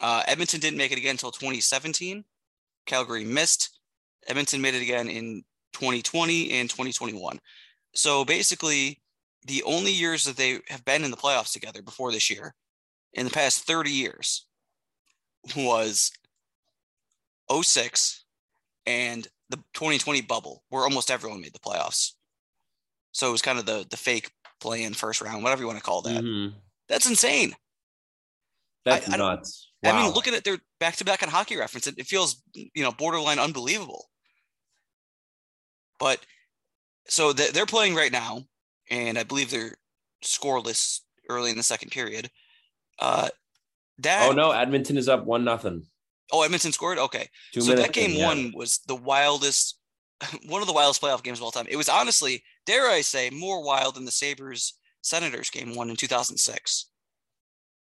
Uh, 0.00 0.22
Edmonton 0.26 0.60
didn't 0.60 0.78
make 0.78 0.92
it 0.92 0.98
again 0.98 1.12
until 1.12 1.30
2017. 1.30 2.24
Calgary 2.86 3.24
missed. 3.24 3.78
Edmonton 4.28 4.60
made 4.60 4.74
it 4.74 4.82
again 4.82 5.08
in 5.08 5.44
2020 5.72 6.52
and 6.52 6.68
2021. 6.68 7.38
So 7.94 8.24
basically, 8.24 9.00
the 9.46 9.62
only 9.62 9.92
years 9.92 10.24
that 10.24 10.36
they 10.36 10.60
have 10.68 10.84
been 10.84 11.04
in 11.04 11.10
the 11.10 11.16
playoffs 11.16 11.52
together 11.52 11.82
before 11.82 12.12
this 12.12 12.30
year, 12.30 12.54
in 13.12 13.24
the 13.24 13.32
past 13.32 13.66
30 13.66 13.90
years, 13.90 14.46
was 15.56 16.10
06 17.50 18.24
and 18.86 19.28
the 19.50 19.56
2020 19.74 20.22
bubble 20.22 20.64
where 20.68 20.84
almost 20.84 21.10
everyone 21.10 21.40
made 21.40 21.54
the 21.54 21.58
playoffs. 21.58 22.12
So 23.12 23.28
it 23.28 23.32
was 23.32 23.42
kind 23.42 23.58
of 23.58 23.66
the 23.66 23.86
the 23.88 23.96
fake 23.96 24.30
play 24.60 24.82
in 24.82 24.94
first 24.94 25.20
round, 25.20 25.42
whatever 25.42 25.62
you 25.62 25.66
want 25.66 25.78
to 25.78 25.84
call 25.84 26.02
that. 26.02 26.22
Mm-hmm. 26.22 26.56
That's 26.88 27.08
insane. 27.08 27.54
That's 28.84 29.10
I, 29.10 29.16
nuts. 29.16 29.70
I, 29.84 29.88
wow. 29.88 29.98
I 29.98 30.02
mean, 30.02 30.14
look 30.14 30.28
at 30.28 30.34
it. 30.34 30.44
They're 30.44 30.58
back 30.80 30.96
to 30.96 31.04
back 31.04 31.22
on 31.22 31.28
hockey 31.28 31.56
reference. 31.56 31.86
It, 31.86 31.98
it 31.98 32.06
feels, 32.06 32.42
you 32.54 32.82
know, 32.82 32.92
borderline 32.92 33.38
unbelievable. 33.38 34.06
But 35.98 36.20
so 37.08 37.32
they're 37.32 37.66
playing 37.66 37.94
right 37.94 38.12
now, 38.12 38.44
and 38.90 39.18
I 39.18 39.22
believe 39.24 39.50
they're 39.50 39.76
scoreless 40.24 41.00
early 41.28 41.50
in 41.50 41.56
the 41.56 41.62
second 41.62 41.90
period. 41.90 42.30
Uh, 42.98 43.28
that, 43.98 44.28
oh 44.28 44.32
no, 44.32 44.50
Edmonton 44.50 44.98
is 44.98 45.08
up 45.08 45.24
one 45.24 45.44
nothing. 45.44 45.86
Oh, 46.32 46.42
Edmonton 46.42 46.72
scored. 46.72 46.98
Okay, 46.98 47.28
Two 47.52 47.60
so 47.60 47.74
that 47.74 47.92
game 47.92 48.12
in, 48.12 48.16
yeah. 48.16 48.26
one 48.26 48.52
was 48.54 48.80
the 48.86 48.96
wildest, 48.96 49.78
one 50.46 50.60
of 50.60 50.66
the 50.66 50.74
wildest 50.74 51.00
playoff 51.00 51.22
games 51.22 51.38
of 51.38 51.44
all 51.44 51.50
time. 51.50 51.66
It 51.68 51.76
was 51.76 51.88
honestly, 51.88 52.42
dare 52.66 52.88
I 52.88 53.00
say, 53.00 53.30
more 53.30 53.62
wild 53.62 53.94
than 53.94 54.04
the 54.04 54.10
Sabres 54.10 54.74
Senators 55.02 55.50
game 55.50 55.74
one 55.74 55.90
in 55.90 55.96
2006. 55.96 56.90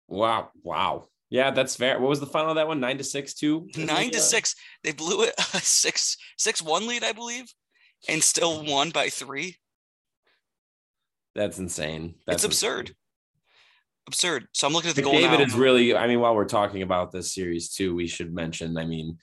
Wow! 0.09 0.51
Wow! 0.63 1.09
Yeah, 1.31 1.51
that's 1.51 1.77
fair. 1.77 1.99
What 1.99 2.09
was 2.09 2.21
the 2.21 2.27
final 2.27 2.51
of 2.51 2.57
that 2.57 2.69
one? 2.69 2.81
Nine 2.81 2.99
to 2.99 3.05
six, 3.05 3.35
two. 3.35 3.69
Uh, 3.77 3.85
Nine 3.85 4.11
to 4.11 4.21
six. 4.21 4.55
They 4.83 4.93
blew 4.93 5.23
it 5.23 5.35
a 5.39 5.59
six 5.61 6.17
six 6.37 6.63
one 6.63 6.87
lead, 6.87 7.05
I 7.05 7.13
believe, 7.13 7.53
and 8.09 8.23
still 8.23 8.65
won 8.65 8.91
by 8.91 9.09
three. 9.09 9.57
That's 11.35 11.59
insane. 11.59 12.15
That's 12.27 12.45
it's 12.45 12.45
absurd. 12.45 12.89
Insane 12.89 12.95
absurd. 14.07 14.49
So 14.53 14.67
I'm 14.67 14.73
looking 14.73 14.91
at 14.91 14.97
the 14.97 15.03
goal. 15.03 15.13
David 15.13 15.41
now. 15.41 15.45
is 15.45 15.55
really. 15.55 15.97
I 15.97 16.07
mean, 16.07 16.21
while 16.21 16.35
we're 16.35 16.45
talking 16.45 16.83
about 16.83 17.13
this 17.13 17.35
series 17.35 17.71
too, 17.71 17.95
we 17.95 18.07
should 18.07 18.35
mention. 18.35 18.77
I 18.77 18.85
mean, 18.85 19.19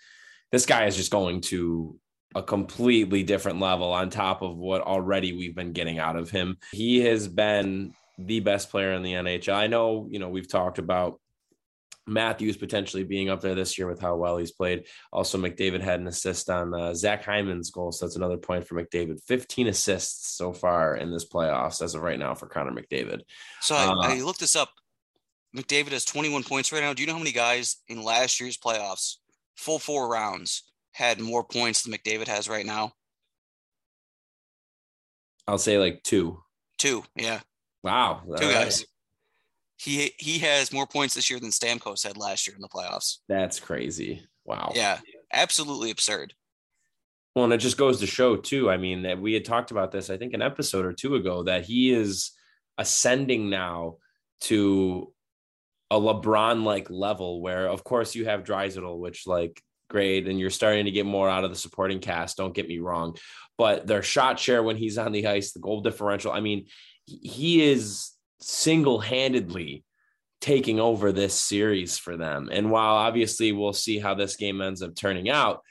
this 0.51 0.65
guy 0.65 0.85
is 0.85 0.95
just 0.95 1.11
going 1.11 1.41
to 1.41 1.97
a 2.35 2.43
completely 2.43 3.23
different 3.23 3.59
level 3.59 3.91
on 3.91 4.09
top 4.09 4.41
of 4.41 4.57
what 4.57 4.81
already 4.81 5.33
we've 5.33 5.55
been 5.55 5.73
getting 5.73 5.99
out 5.99 6.15
of 6.15 6.29
him. 6.29 6.57
He 6.71 7.01
has 7.01 7.27
been 7.27 7.93
the 8.17 8.39
best 8.39 8.69
player 8.69 8.93
in 8.93 9.03
the 9.03 9.13
NHL. 9.13 9.53
I 9.53 9.67
know, 9.67 10.07
you 10.09 10.19
know, 10.19 10.29
we've 10.29 10.47
talked 10.47 10.77
about 10.77 11.19
Matthews 12.07 12.57
potentially 12.57 13.03
being 13.03 13.29
up 13.29 13.41
there 13.41 13.55
this 13.55 13.77
year 13.77 13.87
with 13.87 14.01
how 14.01 14.15
well 14.15 14.37
he's 14.37 14.51
played. 14.51 14.85
Also, 15.11 15.37
McDavid 15.37 15.81
had 15.81 15.99
an 15.99 16.07
assist 16.07 16.49
on 16.49 16.73
uh, 16.73 16.93
Zach 16.93 17.23
Hyman's 17.23 17.69
goal, 17.69 17.91
so 17.91 18.05
that's 18.05 18.15
another 18.15 18.37
point 18.37 18.67
for 18.67 18.75
McDavid. 18.75 19.21
15 19.27 19.67
assists 19.67 20.35
so 20.35 20.51
far 20.51 20.97
in 20.97 21.11
this 21.11 21.27
playoffs 21.27 21.81
as 21.81 21.95
of 21.95 22.01
right 22.01 22.19
now 22.19 22.33
for 22.33 22.47
Connor 22.47 22.71
McDavid. 22.71 23.21
So 23.61 23.75
uh, 23.75 23.95
I, 24.01 24.17
I 24.17 24.21
looked 24.21 24.39
this 24.39 24.55
up. 24.55 24.69
McDavid 25.55 25.91
has 25.91 26.05
21 26.05 26.43
points 26.43 26.71
right 26.71 26.81
now. 26.81 26.93
Do 26.93 27.01
you 27.01 27.07
know 27.07 27.13
how 27.13 27.19
many 27.19 27.31
guys 27.31 27.77
in 27.87 28.03
last 28.03 28.39
year's 28.39 28.57
playoffs, 28.57 29.17
full 29.55 29.79
four 29.79 30.07
rounds, 30.07 30.63
had 30.93 31.19
more 31.19 31.43
points 31.43 31.83
than 31.83 31.93
McDavid 31.93 32.27
has 32.27 32.49
right 32.49 32.65
now? 32.65 32.93
I'll 35.47 35.57
say 35.57 35.77
like 35.77 36.03
two. 36.03 36.41
Two, 36.77 37.03
yeah. 37.15 37.41
Wow. 37.83 38.21
Two 38.37 38.51
guys. 38.51 38.79
Right. 38.79 38.85
He 39.81 40.13
he 40.17 40.37
has 40.39 40.71
more 40.71 40.85
points 40.85 41.15
this 41.15 41.29
year 41.29 41.39
than 41.39 41.49
Stamkos 41.49 42.05
had 42.05 42.15
last 42.15 42.47
year 42.47 42.55
in 42.55 42.61
the 42.61 42.67
playoffs. 42.67 43.17
That's 43.27 43.59
crazy. 43.59 44.23
Wow. 44.45 44.73
Yeah, 44.75 44.99
absolutely 45.33 45.89
absurd. 45.89 46.35
Well, 47.35 47.45
and 47.45 47.53
it 47.53 47.57
just 47.57 47.77
goes 47.77 47.99
to 47.99 48.07
show 48.07 48.35
too. 48.35 48.69
I 48.69 48.77
mean, 48.77 49.03
that 49.03 49.19
we 49.19 49.33
had 49.33 49.45
talked 49.45 49.71
about 49.71 49.91
this, 49.91 50.09
I 50.09 50.17
think, 50.17 50.33
an 50.33 50.41
episode 50.41 50.85
or 50.85 50.93
two 50.93 51.15
ago, 51.15 51.43
that 51.43 51.65
he 51.65 51.91
is 51.91 52.31
ascending 52.77 53.49
now 53.49 53.97
to 54.41 55.11
a 55.89 55.99
LeBron 55.99 56.63
like 56.63 56.89
level 56.89 57.41
where, 57.41 57.67
of 57.67 57.83
course, 57.83 58.13
you 58.13 58.25
have 58.25 58.43
Draisaitl, 58.43 58.99
which 58.99 59.25
like 59.25 59.61
great, 59.89 60.27
and 60.27 60.39
you're 60.39 60.49
starting 60.49 60.85
to 60.85 60.91
get 60.91 61.05
more 61.05 61.29
out 61.29 61.43
of 61.43 61.49
the 61.49 61.57
supporting 61.57 61.99
cast. 61.99 62.37
Don't 62.37 62.53
get 62.53 62.67
me 62.67 62.79
wrong, 62.79 63.17
but 63.57 63.87
their 63.87 64.03
shot 64.03 64.37
share 64.37 64.61
when 64.61 64.77
he's 64.77 64.99
on 64.99 65.11
the 65.11 65.25
ice, 65.25 65.53
the 65.53 65.59
goal 65.59 65.81
differential. 65.81 66.31
I 66.31 66.41
mean, 66.41 66.67
he 67.05 67.63
is 67.63 68.11
single 68.41 68.99
handedly 68.99 69.83
taking 70.41 70.79
over 70.79 71.11
this 71.11 71.35
series 71.35 71.97
for 71.97 72.17
them. 72.17 72.49
And 72.51 72.71
while 72.71 72.95
obviously 72.95 73.51
we'll 73.51 73.73
see 73.73 73.99
how 73.99 74.15
this 74.15 74.35
game 74.35 74.61
ends 74.61 74.81
up 74.81 74.95
turning 74.95 75.29
out, 75.29 75.61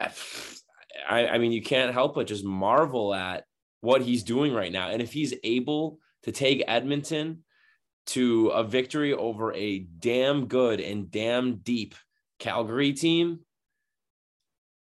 I, 0.00 1.28
I 1.28 1.38
mean, 1.38 1.52
you 1.52 1.62
can't 1.62 1.92
help 1.92 2.16
but 2.16 2.26
just 2.26 2.44
marvel 2.44 3.14
at 3.14 3.44
what 3.80 4.02
he's 4.02 4.24
doing 4.24 4.52
right 4.52 4.72
now. 4.72 4.90
And 4.90 5.00
if 5.00 5.12
he's 5.12 5.34
able 5.44 5.98
to 6.24 6.32
take 6.32 6.64
Edmonton 6.66 7.44
to 8.06 8.48
a 8.48 8.64
victory 8.64 9.12
over 9.12 9.52
a 9.54 9.78
damn 9.78 10.46
good 10.46 10.80
and 10.80 11.10
damn 11.10 11.56
deep 11.56 11.94
Calgary 12.38 12.92
team, 12.92 13.40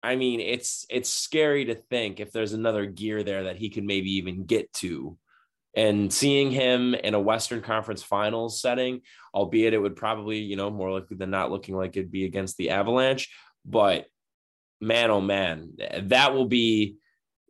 I 0.03 0.17
mean, 0.17 0.41
it's 0.41 0.85
it's 0.91 1.09
scary 1.09 1.67
to 1.67 1.75
think 1.75 2.19
if 2.19 2.33
there's 2.33 2.55
another 2.55 2.87
gear 2.87 3.23
there 3.23 3.45
that 3.45 3.57
he 3.57 3.71
could 3.71 3.85
maybe 3.85 4.13
even 4.17 4.45
get 4.47 4.73
to. 4.75 5.17
And 5.75 6.13
seeing 6.13 6.51
him 6.51 6.95
in 6.95 7.15
a 7.15 7.21
Western 7.21 7.63
Conference 7.63 8.03
Finals 8.03 8.61
setting, 8.61 9.01
albeit 9.35 9.73
it 9.73 9.79
would 9.79 9.97
probably, 9.97 10.39
you 10.39 10.57
know, 10.57 10.71
more 10.71 10.93
likely 10.93 11.17
than 11.17 11.31
not 11.31 11.51
looking 11.51 11.77
like 11.77 11.97
it'd 11.97 12.11
be 12.11 12.27
against 12.27 12.57
the 12.59 12.71
Avalanche, 12.71 13.35
but 13.65 14.07
man, 14.81 15.11
oh 15.11 15.21
man, 15.21 15.73
that 16.03 16.35
will 16.35 16.47
be 16.47 16.97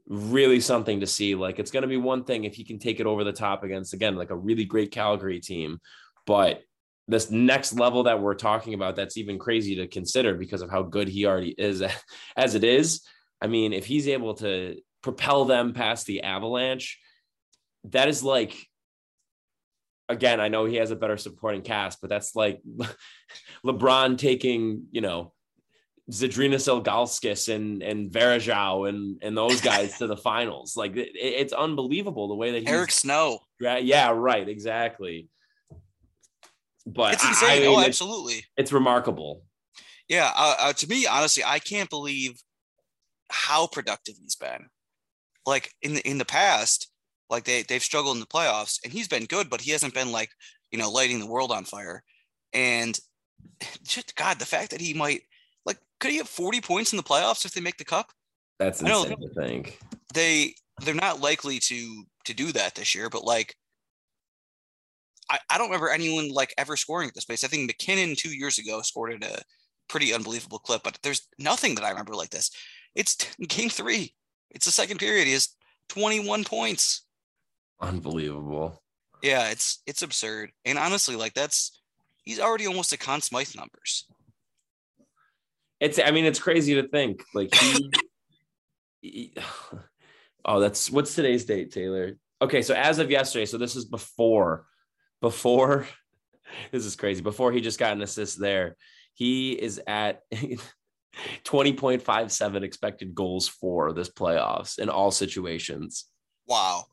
really 0.06 0.60
something 0.60 1.00
to 1.00 1.06
see. 1.06 1.34
Like 1.34 1.58
it's 1.58 1.70
going 1.70 1.82
to 1.82 1.88
be 1.88 1.96
one 1.96 2.24
thing 2.24 2.44
if 2.44 2.54
he 2.54 2.64
can 2.64 2.78
take 2.78 3.00
it 3.00 3.06
over 3.06 3.24
the 3.24 3.32
top 3.32 3.64
against 3.64 3.94
again 3.94 4.14
like 4.14 4.30
a 4.30 4.36
really 4.36 4.64
great 4.64 4.90
Calgary 4.92 5.40
team, 5.40 5.80
but 6.26 6.62
this 7.08 7.30
next 7.30 7.72
level 7.72 8.04
that 8.04 8.20
we're 8.20 8.34
talking 8.34 8.74
about 8.74 8.94
that's 8.94 9.16
even 9.16 9.38
crazy 9.38 9.76
to 9.76 9.88
consider 9.88 10.34
because 10.34 10.62
of 10.62 10.70
how 10.70 10.82
good 10.82 11.08
he 11.08 11.26
already 11.26 11.54
is 11.58 11.82
as 12.36 12.54
it 12.54 12.64
is. 12.64 13.02
I 13.40 13.48
mean, 13.48 13.72
if 13.72 13.86
he's 13.86 14.06
able 14.06 14.34
to 14.34 14.76
propel 15.02 15.44
them 15.44 15.72
past 15.72 16.06
the 16.06 16.22
Avalanche, 16.22 16.98
that 17.84 18.08
is 18.08 18.22
like 18.22 18.56
again, 20.08 20.40
I 20.40 20.48
know 20.48 20.64
he 20.64 20.76
has 20.76 20.90
a 20.90 20.96
better 20.96 21.16
supporting 21.16 21.62
cast, 21.62 22.00
but 22.00 22.10
that's 22.10 22.36
like 22.36 22.60
LeBron 23.66 24.18
taking, 24.18 24.84
you 24.90 25.00
know, 25.00 25.32
Zydrunas 26.10 26.68
Ilgauskas 26.68 27.52
and 27.52 27.82
and 27.82 28.10
Varejao 28.10 28.88
and 28.88 29.18
and 29.22 29.36
those 29.36 29.60
guys 29.60 29.98
to 29.98 30.06
the 30.06 30.16
finals. 30.30 30.76
Like 30.76 30.96
it, 30.96 31.10
it's 31.14 31.52
unbelievable 31.52 32.28
the 32.28 32.34
way 32.34 32.60
that 32.60 32.68
Eric 32.68 32.90
Snow. 32.90 33.40
Yeah, 33.60 34.10
right, 34.10 34.48
exactly. 34.48 35.28
But 36.84 37.14
it's 37.14 37.24
insane. 37.24 37.48
I 37.48 37.60
mean, 37.60 37.78
oh, 37.78 37.80
absolutely. 37.80 38.34
It's, 38.34 38.48
it's 38.56 38.72
remarkable. 38.72 39.44
Yeah, 40.08 40.30
uh, 40.34 40.56
uh, 40.58 40.72
to 40.72 40.88
me, 40.88 41.06
honestly, 41.06 41.44
I 41.46 41.60
can't 41.60 41.88
believe 41.88 42.42
how 43.30 43.68
productive 43.68 44.16
he's 44.20 44.34
been. 44.34 44.66
Like 45.46 45.70
in 45.80 45.94
the 45.94 46.00
in 46.08 46.18
the 46.18 46.24
past, 46.24 46.91
like 47.32 47.44
they 47.44 47.62
they've 47.62 47.82
struggled 47.82 48.16
in 48.16 48.20
the 48.20 48.26
playoffs, 48.26 48.78
and 48.84 48.92
he's 48.92 49.08
been 49.08 49.24
good, 49.24 49.50
but 49.50 49.60
he 49.60 49.72
hasn't 49.72 49.94
been 49.94 50.12
like 50.12 50.30
you 50.70 50.78
know 50.78 50.90
lighting 50.90 51.18
the 51.18 51.26
world 51.26 51.50
on 51.50 51.64
fire. 51.64 52.04
And 52.52 52.96
just 53.82 54.14
God, 54.14 54.38
the 54.38 54.46
fact 54.46 54.70
that 54.70 54.80
he 54.80 54.94
might 54.94 55.22
like 55.66 55.78
could 55.98 56.12
he 56.12 56.18
have 56.18 56.28
40 56.28 56.60
points 56.60 56.92
in 56.92 56.96
the 56.96 57.02
playoffs 57.02 57.44
if 57.44 57.52
they 57.52 57.60
make 57.60 57.78
the 57.78 57.84
cup? 57.84 58.12
That's 58.58 58.80
insane 58.80 59.12
I 59.12 59.14
to 59.14 59.28
think. 59.34 59.78
They 60.14 60.54
they're 60.82 60.94
not 60.94 61.20
likely 61.20 61.58
to 61.58 62.04
to 62.26 62.34
do 62.34 62.52
that 62.52 62.74
this 62.74 62.94
year, 62.94 63.08
but 63.08 63.24
like 63.24 63.56
I, 65.30 65.38
I 65.50 65.58
don't 65.58 65.68
remember 65.68 65.88
anyone 65.88 66.30
like 66.30 66.54
ever 66.58 66.76
scoring 66.76 67.08
at 67.08 67.14
this 67.14 67.24
pace. 67.24 67.42
I 67.42 67.48
think 67.48 67.66
MacKinnon 67.66 68.14
two 68.16 68.36
years 68.36 68.58
ago 68.58 68.82
scored 68.82 69.14
at 69.14 69.24
a 69.24 69.42
pretty 69.88 70.12
unbelievable 70.12 70.58
clip, 70.58 70.82
but 70.82 70.98
there's 71.02 71.26
nothing 71.38 71.74
that 71.74 71.84
I 71.84 71.90
remember 71.90 72.14
like 72.14 72.30
this. 72.30 72.50
It's 72.94 73.16
game 73.48 73.70
three. 73.70 74.14
It's 74.50 74.66
the 74.66 74.72
second 74.72 74.98
period. 74.98 75.26
He 75.26 75.32
has 75.32 75.48
21 75.88 76.44
points. 76.44 77.02
Unbelievable. 77.82 78.82
Yeah, 79.22 79.50
it's 79.50 79.82
it's 79.86 80.02
absurd. 80.02 80.50
And 80.64 80.78
honestly, 80.78 81.16
like 81.16 81.34
that's 81.34 81.82
he's 82.24 82.40
already 82.40 82.66
almost 82.66 82.92
at 82.92 83.00
Conn 83.00 83.20
Smythe 83.20 83.54
numbers 83.56 84.06
it's 85.82 85.98
i 85.98 86.10
mean 86.12 86.24
it's 86.24 86.38
crazy 86.38 86.74
to 86.74 86.88
think 86.88 87.24
like 87.34 87.52
he, 87.54 87.90
he, 89.02 89.34
oh 90.44 90.60
that's 90.60 90.90
what's 90.90 91.14
today's 91.14 91.44
date 91.44 91.72
taylor 91.72 92.16
okay 92.40 92.62
so 92.62 92.72
as 92.72 92.98
of 93.00 93.10
yesterday 93.10 93.44
so 93.44 93.58
this 93.58 93.76
is 93.76 93.84
before 93.84 94.64
before 95.20 95.86
this 96.70 96.86
is 96.86 96.96
crazy 96.96 97.20
before 97.20 97.52
he 97.52 97.60
just 97.60 97.80
got 97.80 97.92
an 97.92 98.02
assist 98.02 98.40
there 98.40 98.76
he 99.14 99.52
is 99.52 99.80
at 99.86 100.22
20.57 101.44 102.62
expected 102.62 103.14
goals 103.14 103.46
for 103.46 103.92
this 103.92 104.08
playoffs 104.08 104.78
in 104.78 104.88
all 104.88 105.10
situations 105.10 106.06
wow 106.46 106.84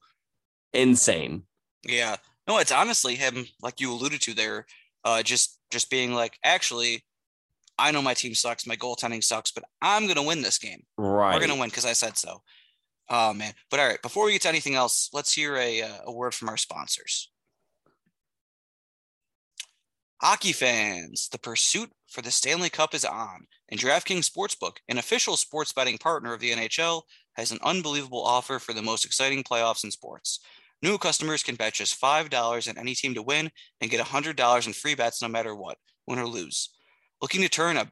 insane 0.74 1.44
yeah 1.84 2.16
no 2.48 2.58
it's 2.58 2.72
honestly 2.72 3.16
him 3.16 3.46
like 3.62 3.80
you 3.80 3.92
alluded 3.92 4.22
to 4.22 4.34
there 4.34 4.66
uh 5.06 5.24
just 5.24 5.60
just 5.72 5.90
being 5.90 6.14
like 6.14 6.38
actually 6.44 7.04
I 7.80 7.92
know 7.92 8.02
my 8.02 8.14
team 8.14 8.36
sucks, 8.36 8.68
my 8.68 8.76
goaltending 8.76 9.24
sucks, 9.24 9.52
but 9.52 9.64
I'm 9.82 10.06
gonna 10.06 10.24
win 10.24 10.42
this 10.42 10.58
game. 10.58 10.84
Right. 10.98 11.34
We're 11.34 11.48
gonna 11.48 11.60
win 11.60 11.70
because 11.70 11.86
I 11.86 11.94
said 11.94 12.18
so. 12.18 12.42
Oh 13.10 13.34
man. 13.34 13.54
But 13.72 13.80
all 13.80 13.88
right, 13.88 14.02
before 14.02 14.26
we 14.26 14.34
get 14.34 14.44
to 14.44 14.50
anything 14.50 14.76
else, 14.76 15.10
let's 15.14 15.34
hear 15.34 15.56
a, 15.56 15.82
uh, 15.82 15.98
a 16.06 16.12
word 16.12 16.34
from 16.34 16.50
our 16.50 16.58
sponsors. 16.58 17.32
Hockey 20.22 20.52
fans, 20.52 21.30
the 21.32 21.40
pursuit 21.40 21.90
for 22.10 22.22
the 22.22 22.30
Stanley 22.30 22.70
Cup 22.70 22.94
is 22.94 23.06
on, 23.06 23.48
and 23.70 23.80
DraftKings 23.80 24.30
Sportsbook, 24.30 24.78
an 24.90 24.98
official 24.98 25.38
sports 25.38 25.72
betting 25.72 25.98
partner 25.98 26.34
of 26.34 26.42
the 26.42 26.52
NHL, 26.52 27.04
has 27.34 27.54
an 27.54 27.60
unbelievable 27.64 28.22
offer 28.22 28.60
for 28.60 28.74
the 28.74 28.82
most 28.82 29.06
exciting 29.06 29.44
playoffs 29.44 29.86
in 29.86 29.92
sports. 29.92 30.42
New 30.82 30.98
customers 30.98 31.44
can 31.44 31.56
bet 31.56 31.74
just 31.74 32.00
$5 32.02 32.70
on 32.70 32.78
any 32.78 32.96
team 32.96 33.14
to 33.16 33.22
win 33.22 33.52
and 33.82 33.92
get 33.92 34.06
$100 34.06 34.68
in 34.68 34.74
free 34.74 34.96
bets 34.96 35.22
no 35.22 35.28
matter 35.28 35.54
what, 35.54 35.78
win 36.08 36.20
or 36.20 36.26
lose. 36.26 36.70
Looking 37.22 37.42
to 37.42 37.50
turn 37.50 37.76
a 37.76 37.92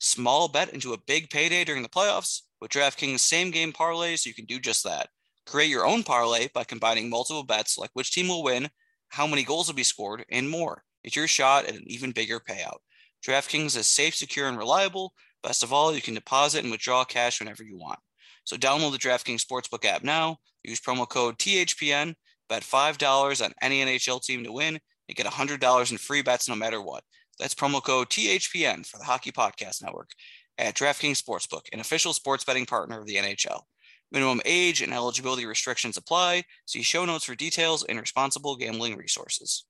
small 0.00 0.48
bet 0.48 0.72
into 0.72 0.94
a 0.94 0.98
big 1.06 1.28
payday 1.28 1.64
during 1.64 1.82
the 1.82 1.88
playoffs? 1.88 2.42
With 2.60 2.70
DraftKings 2.70 3.20
same 3.20 3.50
game 3.50 3.72
parlays, 3.72 4.24
you 4.24 4.32
can 4.32 4.46
do 4.46 4.58
just 4.58 4.82
that. 4.84 5.08
Create 5.46 5.68
your 5.68 5.84
own 5.84 6.02
parlay 6.02 6.48
by 6.54 6.64
combining 6.64 7.10
multiple 7.10 7.42
bets 7.42 7.76
like 7.76 7.90
which 7.92 8.12
team 8.12 8.28
will 8.28 8.42
win, 8.42 8.70
how 9.08 9.26
many 9.26 9.42
goals 9.42 9.66
will 9.66 9.74
be 9.74 9.82
scored, 9.82 10.24
and 10.30 10.48
more. 10.48 10.84
It's 11.04 11.16
your 11.16 11.26
shot 11.26 11.66
at 11.66 11.74
an 11.74 11.84
even 11.86 12.12
bigger 12.12 12.40
payout. 12.40 12.78
DraftKings 13.26 13.76
is 13.76 13.88
safe, 13.88 14.14
secure, 14.14 14.48
and 14.48 14.56
reliable. 14.56 15.12
Best 15.42 15.62
of 15.62 15.72
all, 15.72 15.94
you 15.94 16.00
can 16.00 16.14
deposit 16.14 16.62
and 16.62 16.70
withdraw 16.70 17.04
cash 17.04 17.40
whenever 17.40 17.62
you 17.62 17.76
want. 17.76 17.98
So 18.44 18.56
download 18.56 18.92
the 18.92 18.98
DraftKings 18.98 19.44
Sportsbook 19.44 19.84
app 19.84 20.02
now. 20.02 20.38
Use 20.62 20.80
promo 20.80 21.08
code 21.08 21.38
THPN. 21.38 22.14
Bet 22.48 22.62
$5 22.62 23.44
on 23.44 23.52
any 23.62 23.82
NHL 23.82 24.22
team 24.22 24.44
to 24.44 24.52
win 24.52 24.78
and 25.08 25.16
get 25.16 25.26
$100 25.26 25.90
in 25.90 25.98
free 25.98 26.22
bets 26.22 26.48
no 26.48 26.54
matter 26.54 26.82
what. 26.82 27.02
That's 27.38 27.54
promo 27.54 27.82
code 27.82 28.10
THPN 28.10 28.86
for 28.86 28.98
the 28.98 29.04
Hockey 29.04 29.32
Podcast 29.32 29.82
Network 29.82 30.10
at 30.58 30.74
DraftKings 30.74 31.22
Sportsbook, 31.22 31.62
an 31.72 31.80
official 31.80 32.12
sports 32.12 32.44
betting 32.44 32.66
partner 32.66 33.00
of 33.00 33.06
the 33.06 33.16
NHL. 33.16 33.62
Minimum 34.10 34.42
age 34.44 34.82
and 34.82 34.92
eligibility 34.92 35.46
restrictions 35.46 35.96
apply. 35.96 36.44
See 36.66 36.82
show 36.82 37.04
notes 37.06 37.24
for 37.24 37.34
details 37.34 37.84
and 37.84 37.98
responsible 37.98 38.56
gambling 38.56 38.96
resources. 38.96 39.64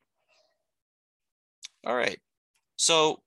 All 1.87 1.95
right. 1.95 2.19
So, 2.77 3.23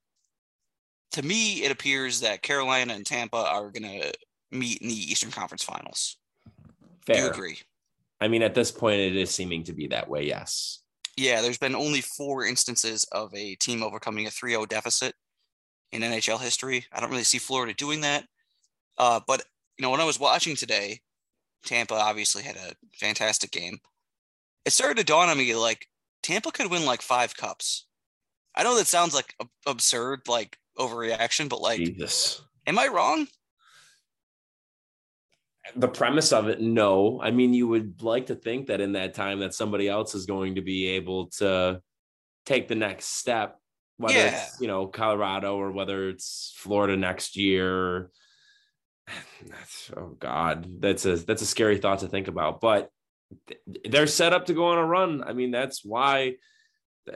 to 1.13 1.23
me, 1.23 1.63
it 1.63 1.71
appears 1.71 2.19
that 2.19 2.41
Carolina 2.41 2.93
and 2.93 3.05
Tampa 3.05 3.37
are 3.37 3.71
going 3.71 3.83
to 4.01 4.13
meet 4.51 4.81
in 4.81 4.87
the 4.87 4.93
Eastern 4.93 5.31
Conference 5.31 5.63
Finals. 5.63 6.17
Fair. 7.05 7.15
Do 7.15 7.21
you 7.21 7.29
agree? 7.29 7.59
I 8.21 8.27
mean, 8.27 8.41
at 8.41 8.55
this 8.55 8.71
point, 8.71 8.99
it 8.99 9.15
is 9.15 9.29
seeming 9.29 9.63
to 9.63 9.73
be 9.73 9.87
that 9.87 10.07
way. 10.07 10.25
Yes. 10.25 10.81
Yeah, 11.17 11.41
there's 11.41 11.57
been 11.57 11.75
only 11.75 12.01
four 12.01 12.45
instances 12.45 13.05
of 13.11 13.33
a 13.33 13.55
team 13.55 13.83
overcoming 13.83 14.27
a 14.27 14.31
3 14.31 14.51
0 14.51 14.65
deficit 14.65 15.13
in 15.91 16.01
NHL 16.01 16.41
history. 16.41 16.85
I 16.91 16.99
don't 16.99 17.11
really 17.11 17.23
see 17.23 17.37
Florida 17.37 17.73
doing 17.73 18.01
that. 18.01 18.25
Uh, 18.97 19.19
but, 19.25 19.43
you 19.77 19.83
know, 19.83 19.91
when 19.91 20.01
I 20.01 20.05
was 20.05 20.19
watching 20.19 20.55
today, 20.55 20.99
Tampa 21.65 21.95
obviously 21.95 22.43
had 22.43 22.57
a 22.57 22.73
fantastic 22.93 23.51
game. 23.51 23.79
It 24.65 24.73
started 24.73 24.97
to 24.97 25.03
dawn 25.03 25.29
on 25.29 25.37
me 25.37 25.55
like 25.55 25.87
Tampa 26.23 26.51
could 26.51 26.71
win 26.71 26.85
like 26.85 27.01
five 27.01 27.35
cups. 27.35 27.85
I 28.55 28.63
know 28.63 28.75
that 28.77 28.87
sounds 28.87 29.13
like 29.13 29.35
absurd, 29.65 30.21
like 30.27 30.57
overreaction, 30.77 31.49
but 31.49 31.61
like, 31.61 31.79
Jesus. 31.79 32.41
am 32.67 32.79
I 32.79 32.87
wrong? 32.87 33.27
The 35.75 35.87
premise 35.87 36.31
of 36.31 36.47
it 36.47 36.61
no 36.61 37.19
i 37.23 37.31
mean 37.31 37.53
you 37.53 37.67
would 37.67 38.01
like 38.03 38.27
to 38.27 38.35
think 38.35 38.67
that 38.67 38.81
in 38.81 38.91
that 38.93 39.13
time 39.13 39.39
that 39.39 39.53
somebody 39.53 39.87
else 39.87 40.13
is 40.13 40.25
going 40.25 40.55
to 40.55 40.61
be 40.61 40.87
able 40.89 41.27
to 41.27 41.81
take 42.45 42.67
the 42.67 42.75
next 42.75 43.17
step, 43.17 43.59
whether 43.97 44.15
Yeah. 44.15 44.27
it's 44.27 44.61
you 44.61 44.67
know 44.67 44.87
Colorado 44.87 45.57
or 45.57 45.71
whether 45.71 46.09
it's 46.09 46.53
Florida 46.57 46.95
next 46.95 47.35
year. 47.35 48.11
That's 49.47 49.91
oh 49.95 50.15
god, 50.19 50.67
that's 50.79 51.05
a 51.05 51.17
that's 51.17 51.41
a 51.41 51.45
scary 51.45 51.77
thought 51.77 51.99
to 51.99 52.07
think 52.07 52.27
about. 52.27 52.61
But 52.61 52.89
they're 53.83 54.07
set 54.07 54.33
up 54.33 54.45
to 54.45 54.53
go 54.53 54.65
on 54.67 54.77
a 54.77 54.85
run. 54.85 55.23
I 55.23 55.33
mean, 55.33 55.51
that's 55.51 55.83
why 55.83 56.35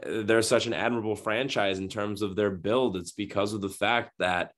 they're 0.06 0.42
such 0.42 0.66
an 0.66 0.74
admirable 0.74 1.16
franchise 1.16 1.78
in 1.78 1.88
terms 1.88 2.22
of 2.22 2.36
their 2.36 2.50
build. 2.50 2.96
It's 2.96 3.12
because 3.12 3.54
of 3.54 3.60
the 3.60 3.68
fact 3.68 4.12
that 4.18 4.52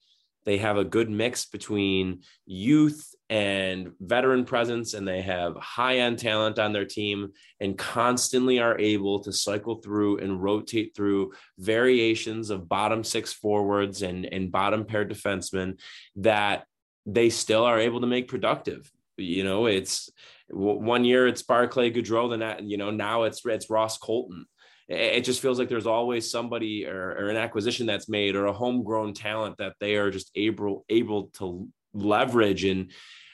they 0.44 0.58
have 0.58 0.76
a 0.76 0.84
good 0.84 1.10
mix 1.10 1.46
between 1.46 2.22
youth 2.46 3.14
and 3.30 3.92
veteran 4.00 4.44
presence, 4.44 4.94
and 4.94 5.06
they 5.06 5.22
have 5.22 5.56
high 5.56 5.98
end 5.98 6.18
talent 6.18 6.58
on 6.58 6.72
their 6.72 6.84
team, 6.84 7.32
and 7.60 7.78
constantly 7.78 8.58
are 8.58 8.78
able 8.78 9.20
to 9.20 9.32
cycle 9.32 9.76
through 9.76 10.18
and 10.18 10.42
rotate 10.42 10.94
through 10.94 11.32
variations 11.58 12.50
of 12.50 12.68
bottom 12.68 13.02
six 13.04 13.32
forwards 13.32 14.02
and, 14.02 14.26
and 14.26 14.52
bottom 14.52 14.84
pair 14.84 15.04
defensemen 15.04 15.78
that 16.16 16.66
they 17.06 17.30
still 17.30 17.64
are 17.64 17.80
able 17.80 18.00
to 18.00 18.06
make 18.06 18.28
productive. 18.28 18.90
You 19.16 19.44
know, 19.44 19.66
it's 19.66 20.10
one 20.48 21.04
year 21.04 21.26
it's 21.26 21.42
Barclay 21.42 21.90
Goodrow, 21.90 22.38
that, 22.38 22.62
you 22.64 22.76
know, 22.76 22.90
now 22.90 23.22
it's 23.22 23.44
it's 23.46 23.70
Ross 23.70 23.96
Colton 23.98 24.46
it 24.92 25.22
just 25.22 25.40
feels 25.40 25.58
like 25.58 25.68
there's 25.68 25.86
always 25.86 26.30
somebody 26.30 26.86
or, 26.86 27.12
or, 27.12 27.30
an 27.30 27.36
acquisition 27.36 27.86
that's 27.86 28.08
made 28.08 28.36
or 28.36 28.46
a 28.46 28.52
homegrown 28.52 29.14
talent 29.14 29.56
that 29.58 29.74
they 29.80 29.96
are 29.96 30.10
just 30.10 30.30
able 30.34 30.84
able 30.88 31.28
to 31.38 31.68
leverage 31.94 32.64
and 32.64 32.90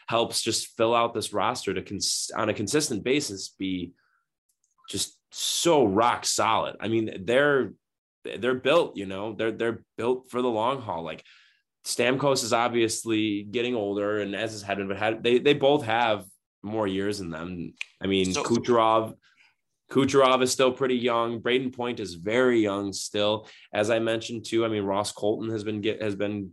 helps 0.09 0.41
just 0.41 0.77
fill 0.77 0.95
out 0.95 1.15
this 1.15 1.33
roster 1.33 1.75
to 1.75 1.83
cons- 1.83 2.31
on 2.37 2.49
a 2.49 2.55
consistent 2.55 3.03
basis 3.03 3.55
be 3.59 3.93
just 4.89 5.19
so 5.33 5.85
rock 5.85 6.25
solid. 6.25 6.77
I 6.81 6.89
mean, 6.89 7.25
they're 7.25 7.73
they're 8.39 8.55
built, 8.55 8.97
you 8.97 9.07
know, 9.07 9.35
they're 9.35 9.53
they're 9.53 9.83
built 9.97 10.31
for 10.31 10.41
the 10.41 10.49
long 10.49 10.81
haul. 10.81 11.03
Like 11.03 11.25
Stamkos 11.85 12.45
is 12.45 12.53
obviously 12.53 13.43
getting 13.43 13.75
older, 13.75 14.21
and 14.21 14.35
as 14.35 14.55
is 14.55 14.63
Hedman, 14.63 14.89
but 14.89 14.97
had, 14.97 15.23
they 15.23 15.39
they 15.39 15.55
both 15.55 15.85
have 15.85 16.25
more 16.63 16.87
years 16.87 17.21
in 17.21 17.31
them. 17.31 17.75
I 18.03 18.07
mean, 18.07 18.33
so, 18.33 18.43
Kucherov 18.43 19.15
Kucherov 19.91 20.43
is 20.43 20.53
still 20.53 20.73
pretty 20.73 20.97
young. 20.97 21.41
Brayden 21.41 21.75
Point 21.75 22.01
is 22.01 22.15
very 22.15 22.61
young 22.61 22.93
still. 22.93 23.49
As 23.73 23.91
I 23.91 23.99
mentioned 23.99 24.45
too, 24.45 24.65
I 24.65 24.69
mean 24.69 24.83
Ross 24.83 25.13
Colton 25.13 25.51
has 25.51 25.65
been 25.65 25.81
get 25.81 26.03
has 26.03 26.15
been 26.15 26.51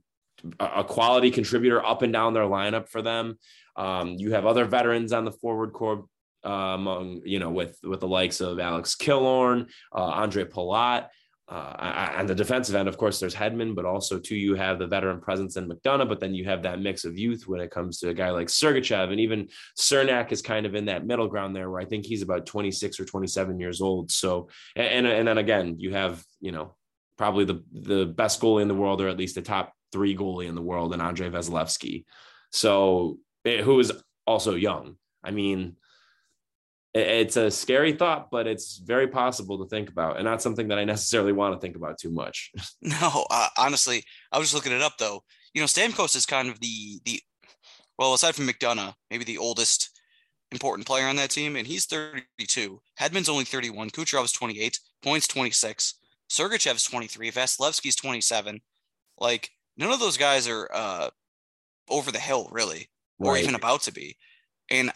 a 0.59 0.83
quality 0.83 1.31
contributor 1.31 1.83
up 1.85 2.01
and 2.01 2.13
down 2.13 2.33
their 2.33 2.43
lineup 2.43 2.87
for 2.89 3.01
them. 3.01 3.37
Um, 3.75 4.15
you 4.17 4.31
have 4.31 4.45
other 4.45 4.65
veterans 4.65 5.11
on 5.11 5.25
the 5.25 5.31
forward 5.31 5.73
core 5.73 6.05
uh, 6.45 6.49
among 6.49 7.21
you 7.25 7.39
know 7.39 7.49
with 7.49 7.77
with 7.83 7.99
the 7.99 8.07
likes 8.07 8.39
of 8.41 8.59
Alex 8.59 8.95
Killorn, 8.95 9.69
uh, 9.93 9.99
Andre 9.99 10.45
Palat. 10.45 11.07
Uh, 11.47 12.13
on 12.17 12.25
the 12.25 12.33
defensive 12.33 12.75
end, 12.75 12.87
of 12.87 12.97
course, 12.97 13.19
there's 13.19 13.35
Hedman, 13.35 13.75
but 13.75 13.85
also 13.85 14.17
too 14.17 14.35
you 14.35 14.55
have 14.55 14.79
the 14.79 14.87
veteran 14.87 15.21
presence 15.21 15.57
in 15.57 15.69
McDonagh. 15.69 16.09
But 16.09 16.19
then 16.19 16.33
you 16.33 16.45
have 16.45 16.63
that 16.63 16.81
mix 16.81 17.05
of 17.05 17.19
youth 17.19 17.47
when 17.47 17.61
it 17.61 17.69
comes 17.69 17.99
to 17.99 18.09
a 18.09 18.13
guy 18.15 18.31
like 18.31 18.47
Sergachev, 18.47 19.11
and 19.11 19.19
even 19.19 19.49
Cernak 19.77 20.31
is 20.31 20.41
kind 20.41 20.65
of 20.65 20.73
in 20.73 20.85
that 20.85 21.05
middle 21.05 21.27
ground 21.27 21.55
there, 21.55 21.69
where 21.69 21.81
I 21.81 21.85
think 21.85 22.05
he's 22.05 22.23
about 22.23 22.47
26 22.47 22.99
or 22.99 23.05
27 23.05 23.59
years 23.59 23.79
old. 23.79 24.11
So, 24.11 24.49
and 24.75 25.05
and 25.05 25.27
then 25.27 25.37
again, 25.37 25.75
you 25.77 25.91
have 25.91 26.23
you 26.41 26.51
know 26.51 26.75
probably 27.15 27.45
the 27.45 27.63
the 27.71 28.05
best 28.07 28.41
goalie 28.41 28.63
in 28.63 28.67
the 28.67 28.73
world, 28.73 28.99
or 28.99 29.07
at 29.07 29.17
least 29.17 29.35
the 29.35 29.43
top 29.43 29.71
three 29.91 30.17
goalie 30.17 30.47
in 30.47 30.55
the 30.55 30.63
world, 30.63 30.93
and 30.93 31.01
Andrei 31.01 31.29
Vasilevskiy. 31.29 32.05
So, 32.51 33.19
eh, 33.45 33.61
who 33.61 33.79
is 33.79 33.91
also 34.25 34.55
young. 34.55 34.95
I 35.23 35.29
mean, 35.29 35.75
it's 36.95 37.35
a 37.35 37.51
scary 37.51 37.91
thought, 37.91 38.29
but 38.31 38.47
it's 38.47 38.77
very 38.77 39.07
possible 39.07 39.57
to 39.59 39.67
think 39.67 39.89
about, 39.89 40.15
and 40.15 40.23
not 40.23 40.41
something 40.41 40.69
that 40.69 40.79
I 40.79 40.85
necessarily 40.85 41.33
want 41.33 41.53
to 41.53 41.59
think 41.59 41.75
about 41.75 41.97
too 41.97 42.11
much. 42.11 42.51
No, 42.81 43.25
uh, 43.29 43.49
honestly, 43.57 44.03
I 44.31 44.37
was 44.37 44.51
just 44.51 44.55
looking 44.55 44.77
it 44.77 44.81
up 44.81 44.97
though. 44.97 45.23
You 45.53 45.61
know, 45.61 45.65
Stamkos 45.65 46.15
is 46.15 46.25
kind 46.25 46.49
of 46.49 46.59
the 46.59 47.01
the 47.03 47.19
well, 47.97 48.13
aside 48.13 48.35
from 48.35 48.47
McDonagh, 48.47 48.93
maybe 49.09 49.23
the 49.23 49.37
oldest 49.37 49.89
important 50.51 50.87
player 50.87 51.07
on 51.07 51.15
that 51.17 51.31
team, 51.31 51.55
and 51.55 51.67
he's 51.67 51.85
32. 51.85 52.81
Hedman's 52.99 53.29
only 53.29 53.43
31. 53.43 53.89
Kucherov's 53.89 54.31
28. 54.31 54.79
Points 55.03 55.27
26. 55.27 55.95
Sergachev's 56.31 56.83
23. 56.83 57.31
Vasilevskiy's 57.31 57.95
27. 57.95 58.61
Like 59.17 59.49
none 59.77 59.91
of 59.91 59.99
those 59.99 60.17
guys 60.17 60.47
are 60.47 60.69
uh, 60.73 61.09
over 61.89 62.11
the 62.11 62.19
hill 62.19 62.49
really, 62.51 62.89
or 63.19 63.33
right. 63.33 63.43
even 63.43 63.55
about 63.55 63.81
to 63.83 63.93
be. 63.93 64.15
And 64.69 64.91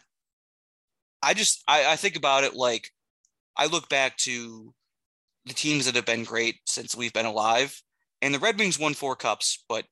I 1.22 1.34
just 1.34 1.64
I, 1.68 1.94
I 1.94 1.96
think 1.96 2.16
about 2.16 2.44
it 2.44 2.56
like 2.56 2.92
I 3.58 3.66
look 3.66 3.90
back 3.90 4.18
to 4.18 4.74
the 5.46 5.54
teams 5.54 5.86
that 5.86 5.96
have 5.96 6.06
been 6.06 6.24
great 6.24 6.58
since 6.66 6.96
we've 6.96 7.14
been 7.14 7.26
alive, 7.26 7.82
and 8.22 8.34
the 8.34 8.40
Red 8.40 8.58
Wings 8.58 8.80
won 8.80 8.94
four 8.94 9.16
cups, 9.16 9.64
but 9.68 9.86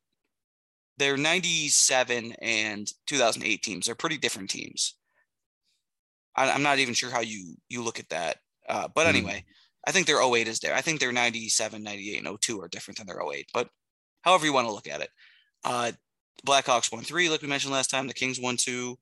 they're 0.97 1.17
97 1.17 2.33
and 2.41 2.91
2008 3.07 3.61
teams. 3.61 3.85
They're 3.85 3.95
pretty 3.95 4.17
different 4.17 4.49
teams. 4.49 4.95
I, 6.35 6.49
am 6.49 6.63
not 6.63 6.79
even 6.79 6.93
sure 6.93 7.11
how 7.11 7.21
you 7.21 7.55
you 7.69 7.83
look 7.83 7.99
at 7.99 8.09
that, 8.09 8.37
uh, 8.69 8.87
but 8.93 9.07
anyway, 9.07 9.39
mm-hmm. 9.39 9.89
I 9.89 9.91
think 9.91 10.07
their 10.07 10.21
08 10.21 10.47
is 10.47 10.59
there. 10.59 10.75
I 10.75 10.81
think 10.81 10.99
their 10.99 11.11
97, 11.11 11.81
98, 11.81 12.25
and 12.25 12.41
02 12.41 12.61
are 12.61 12.67
different 12.67 12.97
than 12.97 13.07
their 13.07 13.21
08, 13.21 13.47
but 13.53 13.69
however 14.21 14.45
you 14.45 14.53
want 14.53 14.67
to 14.67 14.73
look 14.73 14.87
at 14.87 15.01
it. 15.01 15.09
Uh, 15.63 15.91
Blackhawks 16.45 16.91
won 16.91 17.03
three, 17.03 17.29
like 17.29 17.41
we 17.41 17.47
mentioned 17.47 17.73
last 17.73 17.89
time. 17.89 18.07
The 18.07 18.13
Kings 18.13 18.39
won 18.39 18.57
two. 18.57 18.97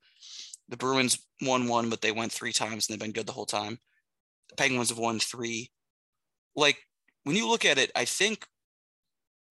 The 0.70 0.78
Bruins 0.78 1.20
won 1.42 1.68
one, 1.68 1.90
but 1.90 2.02
they 2.02 2.12
went 2.12 2.32
three 2.32 2.54
times 2.54 2.88
and 2.88 2.94
they've 2.94 3.04
been 3.04 3.12
good 3.12 3.28
the 3.28 3.34
whole 3.34 3.46
time. 3.46 3.80
The 4.50 4.56
Penguins 4.56 4.90
have 4.90 4.98
won 4.98 5.20
three. 5.20 5.72
Like 6.56 6.78
when 7.24 7.36
you 7.36 7.48
look 7.48 7.66
at 7.66 7.78
it, 7.78 7.92
I 7.96 8.06
think 8.06 8.46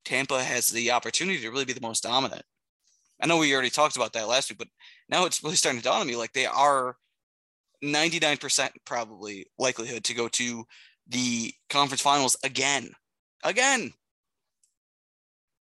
Tampa 0.05 0.43
has 0.43 0.69
the 0.69 0.91
opportunity 0.91 1.41
to 1.41 1.51
really 1.51 1.65
be 1.65 1.73
the 1.73 1.81
most 1.81 2.03
dominant. 2.03 2.43
I 3.21 3.27
know 3.27 3.39
we 3.39 3.53
already 3.53 3.71
talked 3.71 3.97
about 3.97 4.13
that 4.15 4.29
last 4.29 4.51
week, 4.51 4.59
but 4.59 4.69
now 5.09 5.25
it's 5.25 5.43
really 5.43 5.57
starting 5.57 5.81
to 5.81 5.85
dawn 5.85 6.01
on 6.01 6.07
me 6.07 6.17
like 6.17 6.33
they 6.33 6.47
are 6.47 6.97
99% 7.83 8.71
probably 8.85 9.47
likelihood 9.59 10.05
to 10.05 10.15
go 10.15 10.29
to 10.29 10.65
the 11.09 11.53
conference 11.71 12.01
finals 12.01 12.37
again. 12.45 12.91
Again. 13.45 13.93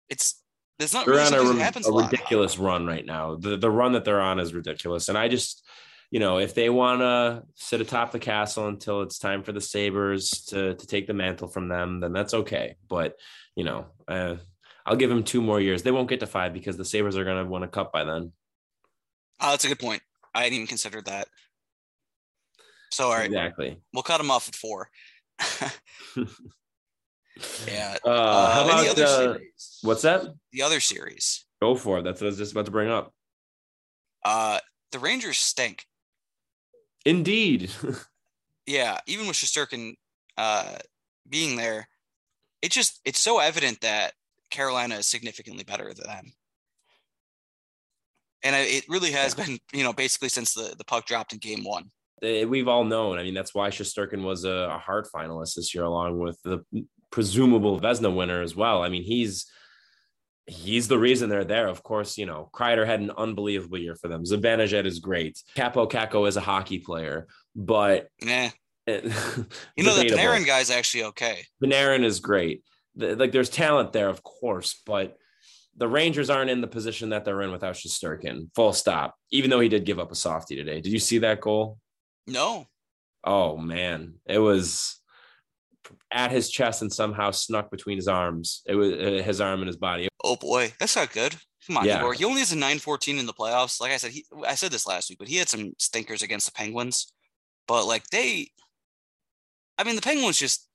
It's 0.10 0.42
there's 0.82 0.94
not 0.94 1.06
they're 1.06 1.14
really 1.14 1.38
on 1.38 1.62
a, 1.62 1.90
a, 1.90 1.94
a 1.94 2.04
ridiculous 2.06 2.58
run 2.58 2.88
right 2.88 3.06
now. 3.06 3.36
The 3.36 3.56
the 3.56 3.70
run 3.70 3.92
that 3.92 4.04
they're 4.04 4.20
on 4.20 4.40
is 4.40 4.52
ridiculous, 4.52 5.10
and 5.10 5.18
I 5.18 5.28
just 5.28 5.64
you 6.10 6.20
know 6.20 6.40
if 6.40 6.56
they 6.56 6.72
want 6.72 7.02
to 7.02 7.44
sit 7.54 7.82
atop 7.82 8.12
the 8.12 8.18
castle 8.18 8.68
until 8.68 9.04
it's 9.04 9.20
time 9.20 9.44
for 9.44 9.52
the 9.52 9.62
Sabres 9.62 10.32
to 10.48 10.74
to 10.74 10.88
take 10.88 11.06
the 11.06 11.14
mantle 11.14 11.48
from 11.48 11.68
them, 11.68 12.00
then 12.00 12.14
that's 12.14 12.34
okay. 12.34 12.78
But 12.90 13.16
you 13.56 13.64
know, 13.64 13.86
uh, 14.08 14.38
I'll 14.84 14.96
give 14.96 15.12
them 15.12 15.24
two 15.24 15.42
more 15.44 15.62
years. 15.62 15.84
They 15.84 15.92
won't 15.92 16.10
get 16.10 16.20
to 16.22 16.28
five 16.28 16.52
because 16.52 16.78
the 16.78 16.86
Sabres 16.86 17.16
are 17.16 17.26
going 17.26 17.46
to 17.46 17.50
win 17.50 17.62
a 17.62 17.68
cup 17.68 17.94
by 17.94 18.04
then. 18.04 18.32
Oh, 19.40 19.52
that's 19.52 19.66
a 19.66 19.68
good 19.68 19.80
point. 19.80 20.02
I 20.34 20.44
hadn't 20.44 20.56
even 20.56 20.68
considered 20.68 21.06
that. 21.06 21.28
So 22.92 23.06
all 23.06 23.14
right, 23.14 23.28
exactly. 23.28 23.78
We'll 23.94 24.02
cut 24.02 24.18
them 24.18 24.32
off 24.32 24.50
at 24.50 24.56
four. 24.56 24.90
Yeah. 27.68 27.98
Uh, 28.06 28.10
uh, 28.10 28.52
how 28.52 28.66
about 28.66 28.96
the 28.96 29.06
uh, 29.06 29.38
what's 29.82 30.02
that? 30.04 30.26
The 30.52 30.62
other 30.62 30.80
series. 30.80 31.46
Go 31.62 31.76
for 31.76 32.00
it. 32.00 32.04
That's 32.04 32.22
what 32.22 32.28
I 32.28 32.30
was 32.30 32.38
just 32.38 32.52
about 32.52 32.66
to 32.66 32.72
bring 32.72 32.90
up. 32.90 33.14
Uh, 34.24 34.60
the 34.92 35.00
Rangers 35.00 35.38
stink. 35.38 35.86
Indeed. 37.06 37.72
yeah, 38.66 39.00
even 39.08 39.28
with 39.28 39.36
Shesterkin 39.36 39.96
uh, 40.38 40.78
being 41.30 41.56
there, 41.56 41.88
it 42.62 42.72
just 42.72 43.00
it's 43.06 43.20
so 43.20 43.40
evident 43.40 43.82
that 43.82 44.14
Carolina 44.50 44.96
is 44.96 45.08
significantly 45.08 45.64
better 45.64 45.94
than 45.94 46.08
them. 46.08 46.34
And 48.44 48.56
it 48.56 48.86
really 48.90 49.12
has 49.12 49.36
yeah. 49.38 49.46
been, 49.46 49.60
you 49.72 49.84
know, 49.84 49.94
basically 49.94 50.30
since 50.30 50.54
the, 50.54 50.74
the 50.76 50.84
puck 50.84 51.06
dropped 51.06 51.34
in 51.34 51.40
game 51.40 51.64
one. 51.64 51.92
We've 52.22 52.68
all 52.68 52.84
known. 52.84 53.18
I 53.18 53.24
mean, 53.24 53.34
that's 53.34 53.54
why 53.54 53.70
Shesterkin 53.70 54.24
was 54.24 54.46
a, 54.46 54.52
a 54.52 54.78
Hart 54.78 55.08
finalist 55.14 55.56
this 55.56 55.74
year, 55.74 55.84
along 55.84 56.20
with 56.20 56.40
the 56.44 56.64
presumable 57.12 57.80
Vezina 57.80 58.14
winner 58.14 58.42
as 58.42 58.56
well. 58.56 58.84
I 58.84 58.90
mean, 58.90 59.04
he's 59.04 59.46
he's 60.48 60.88
the 60.88 60.98
reason 60.98 61.30
they're 61.30 61.44
there. 61.44 61.68
Of 61.68 61.84
course, 61.84 62.18
you 62.18 62.26
know, 62.26 62.50
Kreider 62.54 62.86
had 62.86 63.00
an 63.00 63.12
unbelievable 63.12 63.78
year 63.78 63.96
for 63.96 64.08
them. 64.08 64.24
Zibanejad 64.24 64.86
is 64.86 65.00
great. 65.00 65.42
Kaapo 65.56 65.90
Kakko 65.90 66.28
is 66.28 66.38
a 66.38 66.42
hockey 66.42 66.80
player, 66.80 67.28
but 67.56 68.08
yeah, 68.22 68.50
eh, 68.88 69.02
you 69.76 69.84
know 69.84 69.96
the 69.96 70.10
Panarin 70.10 70.46
guy's 70.46 70.72
actually 70.72 71.04
okay. 71.06 71.46
Panarin 71.64 72.04
is 72.04 72.20
great. 72.20 72.64
like 72.96 73.32
there's 73.32 73.50
talent 73.50 73.94
there, 73.94 74.10
of 74.10 74.24
course, 74.24 74.82
but 74.86 75.18
the 75.78 75.88
Rangers 75.88 76.30
aren't 76.30 76.50
in 76.50 76.62
the 76.62 76.68
position 76.68 77.10
that 77.10 77.24
they're 77.24 77.42
in 77.42 77.52
without 77.52 77.76
Shesterkin. 77.76 78.54
Full 78.56 78.74
stop. 78.74 79.16
Even 79.32 79.50
though 79.50 79.62
he 79.62 79.70
did 79.70 79.86
give 79.86 80.00
up 80.00 80.12
a 80.12 80.16
softie 80.16 80.58
today. 80.58 80.82
Did 80.82 80.92
you 80.92 81.00
see 81.00 81.20
that 81.20 81.40
goal? 81.40 81.80
No. 82.28 82.68
Oh 83.24 83.56
man, 83.56 84.16
it 84.26 84.40
was 84.40 85.01
at 86.12 86.32
his 86.32 86.50
chest 86.50 86.82
and 86.82 86.92
somehow 86.92 87.32
snuck 87.32 87.72
between 87.72 87.98
his 87.98 88.08
arms. 88.08 88.62
It 88.66 88.76
was 88.76 88.94
uh, 88.94 89.22
his 89.24 89.42
arm 89.42 89.62
and 89.62 89.68
his 89.68 89.78
body. 89.78 90.08
Oh 90.24 90.36
boy, 90.36 90.74
that's 90.80 90.96
not 90.96 91.12
good. 91.12 91.36
Come 91.68 91.78
on, 91.78 91.86
yeah. 91.86 92.12
He 92.14 92.26
only 92.26 92.40
has 92.40 92.52
a 92.52 92.56
914 92.56 93.20
in 93.20 93.26
the 93.26 93.34
playoffs. 93.34 93.80
Like 93.80 93.92
I 93.92 93.98
said, 93.98 94.12
he 94.12 94.26
I 94.46 94.56
said 94.56 94.72
this 94.72 94.88
last 94.88 95.10
week, 95.10 95.20
but 95.20 95.28
he 95.28 95.38
had 95.38 95.50
some 95.50 95.74
stinkers 95.78 96.22
against 96.22 96.48
the 96.48 96.52
Penguins. 96.54 97.14
But 97.68 97.86
like 97.86 98.08
they 98.08 98.50
I 99.78 99.84
mean 99.84 99.96
the 99.96 100.02
Penguins 100.02 100.38
just 100.38 100.68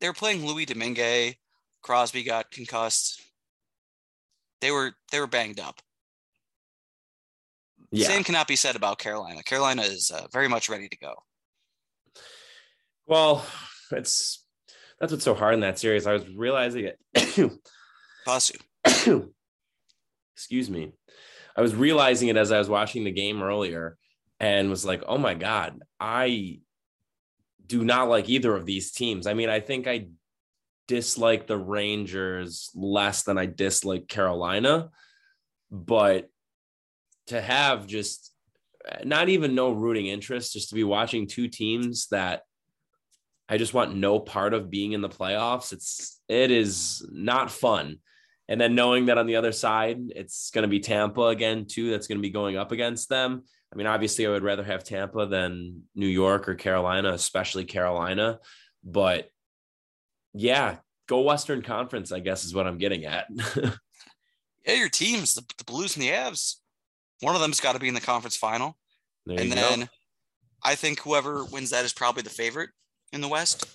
they 0.00 0.08
were 0.08 0.14
playing 0.14 0.46
Louis 0.46 0.66
Domingue. 0.66 1.34
Crosby 1.82 2.22
got 2.22 2.50
concussed. 2.50 3.20
They 4.60 4.70
were 4.70 4.92
they 5.10 5.20
were 5.20 5.26
banged 5.26 5.60
up. 5.60 5.80
Yeah. 7.90 8.06
Same 8.06 8.24
cannot 8.24 8.48
be 8.48 8.56
said 8.56 8.74
about 8.76 8.98
Carolina. 8.98 9.42
Carolina 9.42 9.82
is 9.82 10.10
uh, 10.10 10.26
very 10.32 10.48
much 10.48 10.68
ready 10.68 10.88
to 10.88 10.96
go. 10.96 11.14
Well, 13.06 13.44
it's 13.94 14.44
that's 15.00 15.12
what's 15.12 15.24
so 15.24 15.34
hard 15.34 15.54
in 15.54 15.60
that 15.60 15.78
series. 15.78 16.06
I 16.06 16.12
was 16.12 16.28
realizing 16.28 16.84
it. 16.86 16.98
Bless 18.24 18.52
you. 18.84 19.34
Excuse 20.36 20.70
me. 20.70 20.92
I 21.56 21.60
was 21.60 21.74
realizing 21.74 22.28
it 22.28 22.36
as 22.36 22.52
I 22.52 22.58
was 22.58 22.68
watching 22.68 23.04
the 23.04 23.10
game 23.10 23.42
earlier 23.42 23.96
and 24.40 24.70
was 24.70 24.84
like, 24.84 25.02
oh 25.06 25.18
my 25.18 25.34
God, 25.34 25.80
I 26.00 26.60
do 27.66 27.84
not 27.84 28.08
like 28.08 28.28
either 28.28 28.54
of 28.54 28.66
these 28.66 28.92
teams. 28.92 29.26
I 29.26 29.34
mean, 29.34 29.48
I 29.48 29.60
think 29.60 29.86
I 29.86 30.08
dislike 30.88 31.46
the 31.46 31.58
Rangers 31.58 32.70
less 32.74 33.22
than 33.22 33.38
I 33.38 33.46
dislike 33.46 34.08
Carolina, 34.08 34.90
but 35.70 36.28
to 37.26 37.40
have 37.40 37.86
just 37.86 38.32
not 39.04 39.28
even 39.28 39.54
no 39.54 39.72
rooting 39.72 40.06
interest, 40.06 40.52
just 40.52 40.70
to 40.70 40.74
be 40.74 40.84
watching 40.84 41.26
two 41.26 41.48
teams 41.48 42.08
that 42.08 42.42
I 43.52 43.58
just 43.58 43.74
want 43.74 43.94
no 43.94 44.18
part 44.18 44.54
of 44.54 44.70
being 44.70 44.92
in 44.92 45.02
the 45.02 45.10
playoffs. 45.10 45.74
It's 45.74 46.22
it 46.26 46.50
is 46.50 47.06
not 47.12 47.50
fun. 47.50 47.98
And 48.48 48.58
then 48.58 48.74
knowing 48.74 49.06
that 49.06 49.18
on 49.18 49.26
the 49.26 49.36
other 49.36 49.52
side, 49.52 49.98
it's 50.16 50.50
going 50.52 50.62
to 50.62 50.68
be 50.68 50.80
Tampa 50.80 51.26
again 51.26 51.66
too. 51.66 51.90
That's 51.90 52.06
going 52.06 52.16
to 52.16 52.22
be 52.22 52.30
going 52.30 52.56
up 52.56 52.72
against 52.72 53.10
them. 53.10 53.42
I 53.70 53.76
mean, 53.76 53.86
obviously, 53.86 54.26
I 54.26 54.30
would 54.30 54.42
rather 54.42 54.64
have 54.64 54.84
Tampa 54.84 55.26
than 55.26 55.82
New 55.94 56.06
York 56.06 56.48
or 56.48 56.54
Carolina, 56.54 57.12
especially 57.12 57.66
Carolina. 57.66 58.40
But 58.82 59.28
yeah, 60.32 60.76
go 61.06 61.20
Western 61.20 61.60
Conference, 61.60 62.10
I 62.10 62.20
guess, 62.20 62.46
is 62.46 62.54
what 62.54 62.66
I'm 62.66 62.78
getting 62.78 63.04
at. 63.04 63.26
yeah, 64.66 64.74
your 64.76 64.88
teams, 64.88 65.34
the, 65.34 65.44
the, 65.58 65.64
Blues 65.64 65.94
and 65.94 66.02
the 66.02 66.08
Avs, 66.08 66.54
one 67.20 67.34
of 67.34 67.42
them's 67.42 67.60
got 67.60 67.74
to 67.74 67.78
be 67.78 67.88
in 67.88 67.94
the 67.94 68.00
conference 68.00 68.34
final. 68.34 68.78
There 69.26 69.38
and 69.38 69.52
then 69.52 69.80
go. 69.80 69.86
I 70.64 70.74
think 70.74 71.00
whoever 71.00 71.44
wins 71.44 71.68
that 71.68 71.84
is 71.84 71.92
probably 71.92 72.22
the 72.22 72.30
favorite 72.30 72.70
in 73.12 73.20
the 73.20 73.28
West. 73.28 73.66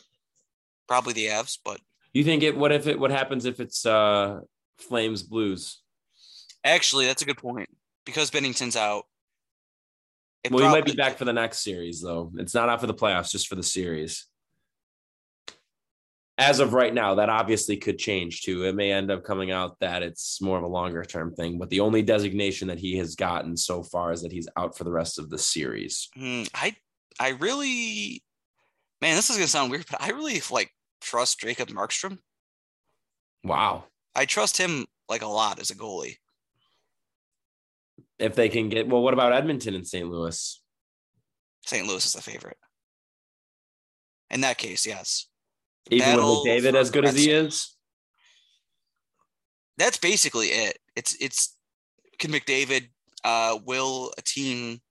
Probably 0.87 1.13
the 1.13 1.27
Avs, 1.27 1.57
but 1.63 1.79
You 2.13 2.23
think 2.23 2.43
it? 2.43 2.57
What 2.57 2.71
if 2.71 2.87
it? 2.87 2.99
What 2.99 3.11
happens 3.11 3.45
if 3.45 3.59
it's 3.59 3.85
uh 3.85 4.39
Flames 4.77 5.23
Blues? 5.23 5.81
actually, 6.63 7.05
that's 7.05 7.21
a 7.21 7.25
good 7.25 7.37
point 7.37 7.69
because 8.05 8.29
Binnington's 8.29 8.75
out. 8.75 9.05
Well, 10.49 10.65
he 10.65 10.69
might 10.71 10.85
be 10.85 10.93
back 10.93 11.17
for 11.17 11.25
the 11.25 11.33
next 11.33 11.59
series, 11.59 12.01
though. 12.01 12.31
It's 12.37 12.53
not 12.53 12.69
out 12.69 12.79
for 12.79 12.87
the 12.87 12.93
playoffs, 12.93 13.31
just 13.31 13.47
for 13.47 13.55
the 13.55 13.63
series. 13.63 14.25
As 16.37 16.59
of 16.59 16.73
right 16.73 16.93
now, 16.93 17.15
that 17.15 17.29
obviously 17.29 17.77
could 17.77 17.97
change 17.97 18.43
too. 18.43 18.63
It 18.63 18.75
may 18.75 18.91
end 18.91 19.09
up 19.09 19.23
coming 19.23 19.49
out 19.51 19.77
that 19.79 20.03
it's 20.03 20.39
more 20.41 20.57
of 20.57 20.63
a 20.63 20.67
longer 20.67 21.03
term 21.03 21.33
thing, 21.33 21.57
but 21.57 21.69
the 21.69 21.79
only 21.79 22.01
designation 22.01 22.67
that 22.67 22.77
he 22.77 22.97
has 22.97 23.15
gotten 23.15 23.57
so 23.57 23.81
far 23.81 24.11
is 24.11 24.21
that 24.21 24.31
he's 24.31 24.47
out 24.55 24.77
for 24.77 24.83
the 24.83 24.91
rest 24.91 25.17
of 25.19 25.29
the 25.29 25.37
series. 25.37 26.09
Hmm, 26.15 26.43
I 26.53 26.75
I 27.19 27.29
really, 27.29 28.21
man, 29.01 29.15
this 29.15 29.29
is 29.29 29.37
gonna 29.37 29.47
sound 29.47 29.71
weird, 29.71 29.85
but 29.89 30.01
I 30.01 30.09
really 30.09 30.41
like 30.51 30.71
trust 31.01 31.39
Jacob 31.39 31.69
Markstrom. 31.69 32.19
Wow. 33.43 33.85
I 34.15 34.25
trust 34.25 34.57
him 34.57 34.85
like 35.07 35.21
a 35.21 35.27
lot 35.27 35.59
as 35.59 35.69
a 35.69 35.75
goalie. 35.75 36.15
If 38.19 38.35
they 38.35 38.49
can 38.49 38.69
get, 38.69 38.87
well, 38.87 39.01
what 39.01 39.13
about 39.13 39.33
Edmonton 39.33 39.75
and 39.75 39.87
St. 39.87 40.09
Louis? 40.09 40.61
St. 41.65 41.87
Louis 41.87 42.03
is 42.05 42.13
the 42.13 42.21
favorite. 42.21 42.57
In 44.31 44.41
that 44.41 44.57
case, 44.57 44.85
yes. 44.85 45.27
Even 45.89 46.17
Battle 46.17 46.43
with 46.43 46.51
McDavid 46.51 46.71
for 46.71 46.77
as 46.77 46.89
good 46.89 47.05
as 47.05 47.15
he 47.15 47.31
is? 47.31 47.75
That's 49.77 49.97
basically 49.97 50.47
it. 50.47 50.79
It's 50.95 51.15
it's 51.21 51.55
can 52.17 52.31
McDavid 52.31 52.89
uh 53.23 53.59
will 53.63 54.11
a 54.17 54.21
team 54.21 54.81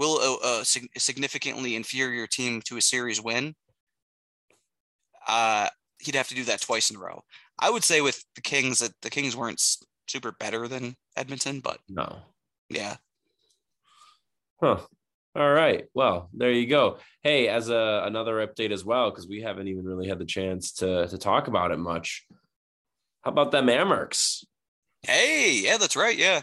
will 0.00 0.18
a, 0.42 0.60
a 0.62 0.64
significantly 0.98 1.76
inferior 1.76 2.26
team 2.26 2.60
to 2.62 2.76
a 2.76 2.80
series 2.80 3.20
win? 3.22 3.54
Uh 5.28 5.68
he'd 6.00 6.14
have 6.14 6.28
to 6.28 6.34
do 6.34 6.44
that 6.44 6.62
twice 6.62 6.90
in 6.90 6.96
a 6.96 6.98
row. 6.98 7.22
I 7.58 7.70
would 7.70 7.84
say 7.84 8.00
with 8.00 8.24
the 8.34 8.40
Kings 8.40 8.78
that 8.78 8.92
the 9.02 9.10
Kings 9.10 9.36
weren't 9.36 9.60
super 10.08 10.32
better 10.32 10.66
than 10.66 10.96
Edmonton, 11.16 11.60
but 11.60 11.78
No. 11.88 12.20
yeah. 12.70 12.96
Huh. 14.60 14.78
All 15.36 15.52
right. 15.52 15.84
Well, 15.94 16.28
there 16.32 16.50
you 16.50 16.66
go. 16.66 16.98
Hey, 17.22 17.48
as 17.48 17.68
a 17.68 18.02
another 18.04 18.44
update 18.46 18.72
as 18.72 18.84
well, 18.84 19.10
because 19.10 19.28
we 19.28 19.40
haven't 19.42 19.68
even 19.68 19.84
really 19.84 20.08
had 20.08 20.18
the 20.18 20.24
chance 20.24 20.72
to 20.74 21.06
to 21.06 21.18
talk 21.18 21.46
about 21.48 21.70
it 21.70 21.78
much. 21.78 22.26
How 23.22 23.30
about 23.30 23.50
them 23.52 23.66
Amerks? 23.68 24.44
Hey, 25.02 25.60
yeah, 25.62 25.76
that's 25.76 25.96
right. 25.96 26.16
Yeah. 26.16 26.40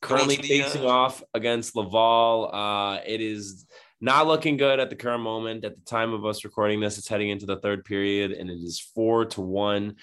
Currently 0.00 0.36
the, 0.36 0.62
uh, 0.62 0.64
facing 0.64 0.84
off 0.86 1.22
against 1.34 1.76
Laval. 1.76 2.54
Uh, 2.54 3.00
it 3.06 3.20
is 3.20 3.66
not 4.00 4.26
looking 4.26 4.56
good 4.56 4.80
at 4.80 4.88
the 4.90 4.96
current 4.96 5.22
moment. 5.22 5.64
At 5.64 5.76
the 5.76 5.84
time 5.84 6.12
of 6.12 6.24
us 6.24 6.44
recording 6.44 6.80
this, 6.80 6.98
it's 6.98 7.08
heading 7.08 7.30
into 7.30 7.46
the 7.46 7.58
third 7.58 7.84
period, 7.84 8.32
and 8.32 8.50
it 8.50 8.54
is 8.54 8.80
four 8.80 9.26
to 9.26 9.40
one. 9.40 9.96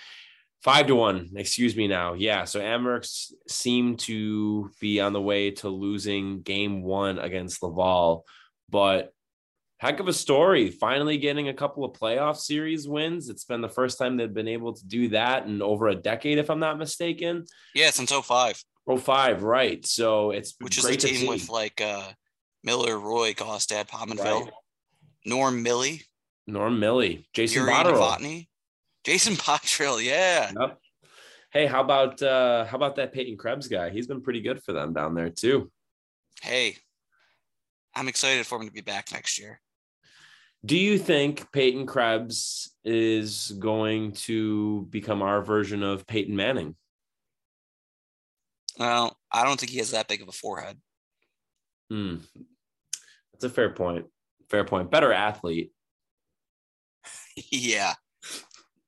Five 0.63 0.87
to 0.87 0.95
one, 0.95 1.29
excuse 1.35 1.75
me 1.75 1.87
now. 1.87 2.13
Yeah. 2.13 2.43
So 2.45 2.59
Amerks 2.59 3.31
seem 3.47 3.95
to 3.97 4.71
be 4.81 4.99
on 4.99 5.13
the 5.13 5.21
way 5.21 5.51
to 5.51 5.69
losing 5.69 6.41
game 6.41 6.81
one 6.81 7.19
against 7.19 7.63
Laval, 7.63 8.25
but 8.69 9.13
heck 9.77 9.99
of 9.99 10.07
a 10.07 10.13
story. 10.13 10.69
Finally 10.69 11.19
getting 11.19 11.47
a 11.49 11.53
couple 11.53 11.85
of 11.85 11.93
playoff 11.93 12.37
series 12.37 12.87
wins. 12.87 13.29
It's 13.29 13.45
been 13.45 13.61
the 13.61 13.69
first 13.69 13.97
time 13.97 14.17
they've 14.17 14.33
been 14.33 14.47
able 14.47 14.73
to 14.73 14.85
do 14.85 15.09
that 15.09 15.45
in 15.45 15.61
over 15.61 15.87
a 15.87 15.95
decade, 15.95 16.39
if 16.39 16.49
I'm 16.49 16.59
not 16.59 16.77
mistaken. 16.77 17.45
Yeah, 17.75 17.91
since 17.91 18.11
05, 18.11 18.61
Oh, 18.87 18.97
five, 18.97 19.43
right. 19.43 19.85
So 19.85 20.31
it's 20.31 20.55
which 20.59 20.77
is 20.77 20.85
a 20.85 20.95
team 20.95 21.15
see. 21.15 21.27
with 21.27 21.49
like 21.49 21.81
uh 21.81 22.11
Miller, 22.63 22.97
Roy, 22.97 23.33
Gaustad, 23.33 23.87
Pominville, 23.89 24.45
Right. 24.45 24.53
Norm 25.25 25.63
Milley, 25.63 26.03
Norm 26.47 26.79
Milley, 26.79 27.25
Jason 27.33 27.65
Botterill. 27.65 28.47
Jason 29.03 29.33
Botterill. 29.35 30.03
Yeah. 30.03 30.51
Yep. 30.57 30.79
Hey, 31.51 31.65
how 31.65 31.81
about 31.81 32.21
uh 32.21 32.65
how 32.65 32.77
about 32.77 32.95
that 32.95 33.13
Peyton 33.13 33.37
Krebs 33.37 33.67
guy? 33.67 33.89
He's 33.89 34.07
been 34.07 34.21
pretty 34.21 34.41
good 34.41 34.63
for 34.63 34.73
them 34.73 34.93
down 34.93 35.15
there 35.15 35.29
too. 35.29 35.71
Hey, 36.41 36.77
I'm 37.95 38.07
excited 38.07 38.45
for 38.45 38.59
him 38.59 38.67
to 38.67 38.73
be 38.73 38.81
back 38.81 39.11
next 39.11 39.39
year. 39.39 39.59
Do 40.65 40.77
you 40.77 40.97
think 40.97 41.51
Peyton 41.51 41.85
Krebs 41.85 42.75
is 42.83 43.51
going 43.59 44.13
to 44.13 44.87
become 44.89 45.21
our 45.21 45.41
version 45.41 45.83
of 45.83 46.05
Peyton 46.07 46.35
Manning? 46.35 46.75
Well, 48.77 49.17
I 49.31 49.43
don't 49.43 49.59
think 49.59 49.71
he 49.71 49.79
has 49.79 49.91
that 49.91 50.07
big 50.07 50.21
of 50.21 50.27
a 50.27 50.33
forehead. 50.33 50.77
Hmm. 51.89 52.17
That's 53.33 53.45
a 53.45 53.49
fair 53.49 53.71
point. 53.71 54.05
Fair 54.49 54.63
point. 54.63 54.91
Better 54.91 55.11
athlete. 55.11 55.71
yeah. 57.51 57.93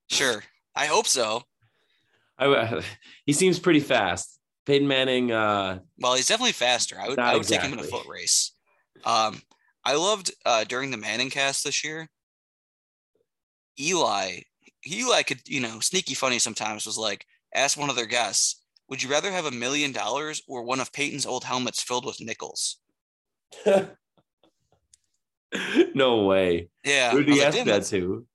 Sure. 0.10 0.44
I 0.76 0.86
hope 0.86 1.08
so. 1.08 1.44
I, 2.38 2.82
he 3.26 3.34
seems 3.34 3.60
pretty 3.60 3.80
fast. 3.80 4.40
Peyton 4.66 4.88
Manning, 4.88 5.32
uh, 5.32 5.80
Well, 5.98 6.16
he's 6.16 6.28
definitely 6.28 6.52
faster. 6.52 7.00
I 7.00 7.10
would, 7.10 7.20
I 7.20 7.36
would 7.36 7.48
take 7.48 7.62
him 7.62 7.74
in 7.74 7.80
a 7.80 7.84
foot 7.84 8.06
race. 8.08 8.54
Um, 9.04 9.42
I 9.84 9.96
loved 9.96 10.32
uh, 10.46 10.64
during 10.66 10.92
the 10.92 10.98
Manning 10.98 11.32
cast 11.32 11.64
this 11.64 11.84
year. 11.84 12.08
Eli, 13.80 14.42
Eli 14.88 15.24
could, 15.24 15.42
you 15.48 15.60
know, 15.60 15.80
sneaky 15.80 16.14
funny 16.14 16.38
sometimes 16.38 16.86
was 16.86 16.98
like, 16.98 17.26
ask 17.56 17.78
one 17.78 17.90
of 17.90 17.96
their 17.96 18.06
guests, 18.06 18.59
would 18.90 19.04
you 19.04 19.10
rather 19.10 19.32
have 19.32 19.46
a 19.46 19.52
million 19.52 19.92
dollars 19.92 20.42
or 20.48 20.64
one 20.64 20.80
of 20.80 20.92
Peyton's 20.92 21.26
old 21.26 21.44
helmets 21.44 21.82
filled 21.82 22.06
with 22.06 22.20
nickels? 22.20 22.78
no 25.94 26.24
way. 26.26 26.70
Yeah. 26.84 27.12
Who 27.12 27.24
did 27.24 27.36
he 27.36 27.44
ask 27.44 27.58
"Damn, 27.58 27.68
that 27.68 27.86
to? 27.86 28.26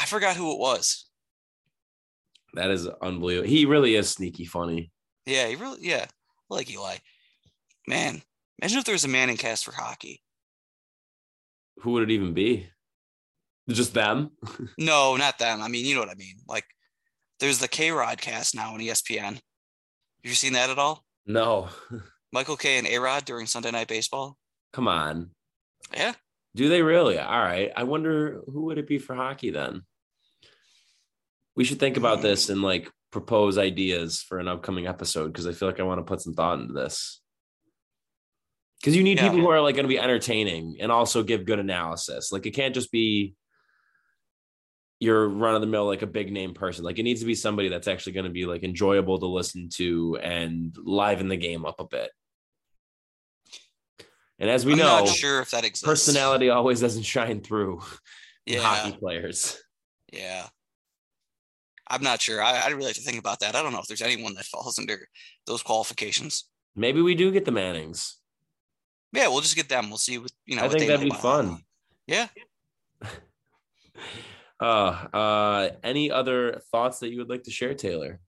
I 0.00 0.06
forgot 0.06 0.36
who 0.36 0.52
it 0.52 0.58
was. 0.58 1.06
That 2.54 2.70
is 2.70 2.86
unbelievable. 2.86 3.48
He 3.48 3.66
really 3.66 3.96
is 3.96 4.08
sneaky 4.08 4.44
funny. 4.44 4.92
Yeah, 5.26 5.48
he 5.48 5.56
really, 5.56 5.78
yeah, 5.80 6.06
I 6.08 6.54
like 6.54 6.70
Eli. 6.70 6.96
Man, 7.88 8.22
imagine 8.60 8.78
if 8.78 8.84
there 8.84 8.94
was 8.94 9.04
a 9.04 9.08
Manning 9.08 9.36
cast 9.36 9.64
for 9.64 9.72
hockey. 9.72 10.22
Who 11.78 11.92
would 11.92 12.04
it 12.04 12.12
even 12.12 12.32
be? 12.34 12.68
Just 13.68 13.94
them? 13.94 14.30
No, 14.78 15.16
not 15.16 15.38
them. 15.38 15.62
I 15.62 15.68
mean, 15.68 15.84
you 15.86 15.94
know 15.94 16.00
what 16.00 16.10
I 16.10 16.14
mean. 16.14 16.36
Like, 16.46 16.64
there's 17.40 17.58
the 17.58 17.68
KayRod 17.68 18.20
cast 18.20 18.54
now 18.54 18.74
on 18.74 18.80
ESPN. 18.80 19.40
Have 20.24 20.30
you 20.30 20.34
seen 20.34 20.54
that 20.54 20.70
at 20.70 20.78
all? 20.78 21.04
No. 21.26 21.68
Michael 22.32 22.56
Kay 22.56 22.78
and 22.78 22.86
A 22.86 22.98
Rod 22.98 23.24
during 23.26 23.46
Sunday 23.46 23.70
Night 23.70 23.88
Baseball. 23.88 24.38
Come 24.72 24.88
on. 24.88 25.30
Yeah, 25.94 26.14
Do 26.54 26.68
they 26.70 26.80
really? 26.82 27.18
All 27.18 27.38
right. 27.42 27.70
I 27.76 27.82
wonder 27.84 28.40
who 28.46 28.62
would 28.62 28.78
it 28.78 28.88
be 28.88 28.98
for 28.98 29.14
hockey 29.14 29.50
then? 29.50 29.82
We 31.54 31.64
should 31.64 31.78
think 31.78 31.96
about 31.98 32.22
this 32.22 32.48
and 32.48 32.62
like 32.62 32.90
propose 33.12 33.58
ideas 33.58 34.22
for 34.22 34.38
an 34.38 34.48
upcoming 34.48 34.86
episode 34.86 35.28
because 35.28 35.46
I 35.46 35.52
feel 35.52 35.68
like 35.68 35.78
I 35.78 35.84
want 35.84 35.98
to 36.00 36.04
put 36.04 36.22
some 36.22 36.32
thought 36.34 36.58
into 36.58 36.72
this. 36.72 37.20
Because 38.80 38.96
you 38.96 39.02
need 39.02 39.18
Yeah. 39.18 39.24
people 39.28 39.40
who 39.40 39.50
are 39.50 39.60
like 39.60 39.76
going 39.76 39.84
to 39.84 39.88
be 39.94 39.98
entertaining 40.00 40.78
and 40.80 40.90
also 40.90 41.22
give 41.22 41.44
good 41.44 41.58
analysis. 41.60 42.32
Like 42.32 42.46
it 42.46 42.52
can't 42.52 42.74
just 42.74 42.90
be 42.90 43.34
your 45.00 45.28
run 45.28 45.54
of 45.54 45.60
the 45.60 45.66
mill 45.66 45.86
like 45.86 46.02
a 46.02 46.06
big 46.06 46.32
name 46.32 46.54
person. 46.54 46.84
Like 46.84 46.98
it 46.98 47.02
needs 47.02 47.20
to 47.20 47.26
be 47.26 47.34
somebody 47.34 47.68
that's 47.68 47.88
actually 47.88 48.12
going 48.12 48.24
to 48.26 48.30
be 48.32 48.46
like 48.46 48.62
enjoyable 48.62 49.18
to 49.18 49.26
listen 49.26 49.68
to 49.74 50.16
and 50.22 50.74
liven 50.82 51.28
the 51.28 51.36
game 51.36 51.64
up 51.64 51.80
a 51.80 51.84
bit. 51.84 52.10
And 54.38 54.50
as 54.50 54.66
we 54.66 54.72
I'm 54.72 54.78
know, 54.78 54.98
not 55.04 55.08
sure 55.08 55.40
if 55.40 55.50
that 55.52 55.64
exists. 55.64 55.84
personality 55.86 56.50
always 56.50 56.80
doesn't 56.80 57.02
shine 57.04 57.40
through 57.40 57.80
in 58.46 58.54
Yeah. 58.54 58.60
hockey 58.60 58.96
players. 58.96 59.60
Yeah. 60.12 60.46
I'm 61.86 62.02
not 62.02 62.20
sure. 62.22 62.42
I, 62.42 62.62
I'd 62.62 62.72
really 62.72 62.86
have 62.88 62.96
to 62.96 63.02
think 63.02 63.18
about 63.18 63.40
that. 63.40 63.54
I 63.54 63.62
don't 63.62 63.72
know 63.72 63.78
if 63.78 63.86
there's 63.86 64.02
anyone 64.02 64.34
that 64.34 64.44
falls 64.46 64.78
under 64.78 65.06
those 65.46 65.62
qualifications. 65.62 66.48
Maybe 66.74 67.02
we 67.02 67.14
do 67.14 67.30
get 67.30 67.44
the 67.44 67.52
Mannings. 67.52 68.16
Yeah, 69.12 69.28
we'll 69.28 69.42
just 69.42 69.54
get 69.54 69.68
them. 69.68 69.90
We'll 69.90 69.98
see 69.98 70.18
what 70.18 70.32
you 70.46 70.56
know. 70.56 70.64
I 70.64 70.68
think 70.68 70.88
that'd 70.88 71.00
be 71.08 71.10
fun. 71.14 71.58
Yeah. 72.06 72.26
Uh, 74.60 75.06
uh, 75.12 75.70
any 75.82 76.10
other 76.10 76.60
thoughts 76.70 77.00
that 77.00 77.10
you 77.10 77.18
would 77.18 77.28
like 77.28 77.44
to 77.44 77.50
share, 77.50 77.74
Taylor? 77.74 78.20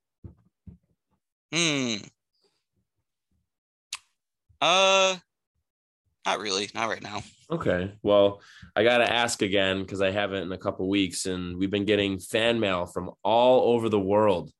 Hmm. 1.52 1.96
Uh, 4.60 5.16
not 6.26 6.40
really. 6.40 6.68
Not 6.74 6.88
right 6.88 7.02
now. 7.02 7.22
Okay. 7.50 7.92
Well, 8.02 8.42
I 8.74 8.82
got 8.82 8.98
to 8.98 9.10
ask 9.10 9.42
again 9.42 9.80
because 9.80 10.02
I 10.02 10.10
haven't 10.10 10.42
in 10.42 10.52
a 10.52 10.58
couple 10.58 10.88
weeks, 10.88 11.26
and 11.26 11.56
we've 11.56 11.70
been 11.70 11.84
getting 11.84 12.18
fan 12.18 12.58
mail 12.58 12.86
from 12.86 13.12
all 13.22 13.74
over 13.74 13.88
the 13.88 14.00
world, 14.00 14.50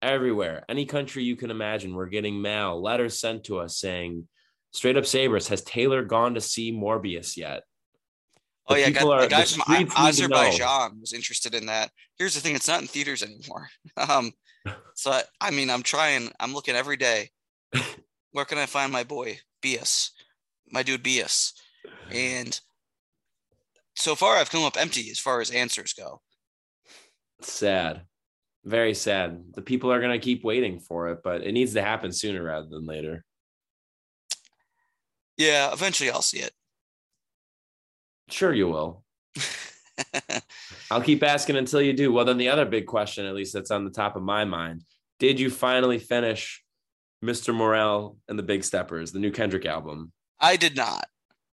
everywhere, 0.00 0.64
any 0.68 0.86
country 0.86 1.22
you 1.22 1.36
can 1.36 1.50
imagine. 1.50 1.94
We're 1.94 2.06
getting 2.06 2.40
mail, 2.40 2.80
letters 2.80 3.20
sent 3.20 3.44
to 3.44 3.58
us 3.58 3.76
saying, 3.78 4.26
"Straight 4.72 4.96
up 4.96 5.04
Sabres, 5.04 5.48
has 5.48 5.62
Taylor 5.62 6.02
gone 6.02 6.34
to 6.34 6.40
see 6.40 6.72
Morbius 6.72 7.36
yet?" 7.36 7.64
Oh 8.68 8.74
yeah, 8.74 8.90
got, 8.90 9.04
are- 9.06 9.20
the 9.22 9.28
guy 9.28 9.42
the 9.42 9.46
from 9.46 9.62
streets 9.62 9.94
A- 9.96 10.02
need 10.04 10.14
to 10.14 10.28
know. 10.28 10.36
Azerbaijan 10.36 11.00
was 11.00 11.12
interested 11.12 11.54
in 11.54 11.66
that. 11.66 11.90
Here's 12.18 12.34
the 12.34 12.40
thing: 12.40 12.54
it's 12.56 12.68
not 12.68 12.80
in 12.80 12.86
theaters 12.86 13.22
anymore. 13.22 13.68
Um, 13.96 14.32
so 14.94 15.12
I, 15.12 15.22
I 15.40 15.50
mean, 15.52 15.70
I'm 15.70 15.82
trying. 15.82 16.30
I'm 16.40 16.52
looking 16.52 16.74
every 16.74 16.96
day. 16.96 17.30
Where 18.32 18.44
can 18.44 18.58
I 18.58 18.66
find 18.66 18.92
my 18.92 19.04
boy 19.04 19.38
Bias, 19.62 20.10
my 20.70 20.82
dude 20.82 21.02
Bias? 21.02 21.54
And 22.10 22.58
so 23.94 24.14
far, 24.14 24.36
I've 24.36 24.50
come 24.50 24.64
up 24.64 24.76
empty 24.76 25.08
as 25.10 25.18
far 25.20 25.40
as 25.40 25.50
answers 25.50 25.92
go. 25.92 26.20
Sad, 27.40 28.02
very 28.64 28.92
sad. 28.92 29.44
The 29.54 29.62
people 29.62 29.92
are 29.92 30.00
gonna 30.00 30.18
keep 30.18 30.42
waiting 30.44 30.80
for 30.80 31.08
it, 31.10 31.20
but 31.22 31.42
it 31.42 31.52
needs 31.52 31.74
to 31.74 31.82
happen 31.82 32.12
sooner 32.12 32.42
rather 32.42 32.66
than 32.68 32.86
later. 32.86 33.24
Yeah, 35.36 35.72
eventually 35.72 36.10
I'll 36.10 36.22
see 36.22 36.38
it. 36.40 36.52
Sure, 38.28 38.52
you 38.52 38.68
will. 38.68 39.04
I'll 40.90 41.00
keep 41.02 41.22
asking 41.22 41.56
until 41.56 41.80
you 41.82 41.92
do. 41.92 42.12
Well, 42.12 42.24
then 42.24 42.38
the 42.38 42.48
other 42.48 42.64
big 42.64 42.86
question, 42.86 43.26
at 43.26 43.34
least 43.34 43.52
that's 43.52 43.70
on 43.70 43.84
the 43.84 43.90
top 43.90 44.16
of 44.16 44.22
my 44.22 44.44
mind, 44.44 44.82
did 45.18 45.40
you 45.40 45.50
finally 45.50 45.98
finish 45.98 46.62
Mr. 47.24 47.54
Morale 47.54 48.16
and 48.28 48.38
the 48.38 48.42
Big 48.42 48.62
Steppers, 48.64 49.12
the 49.12 49.18
new 49.18 49.30
Kendrick 49.30 49.64
album? 49.66 50.12
I 50.38 50.56
did 50.56 50.76
not. 50.76 51.06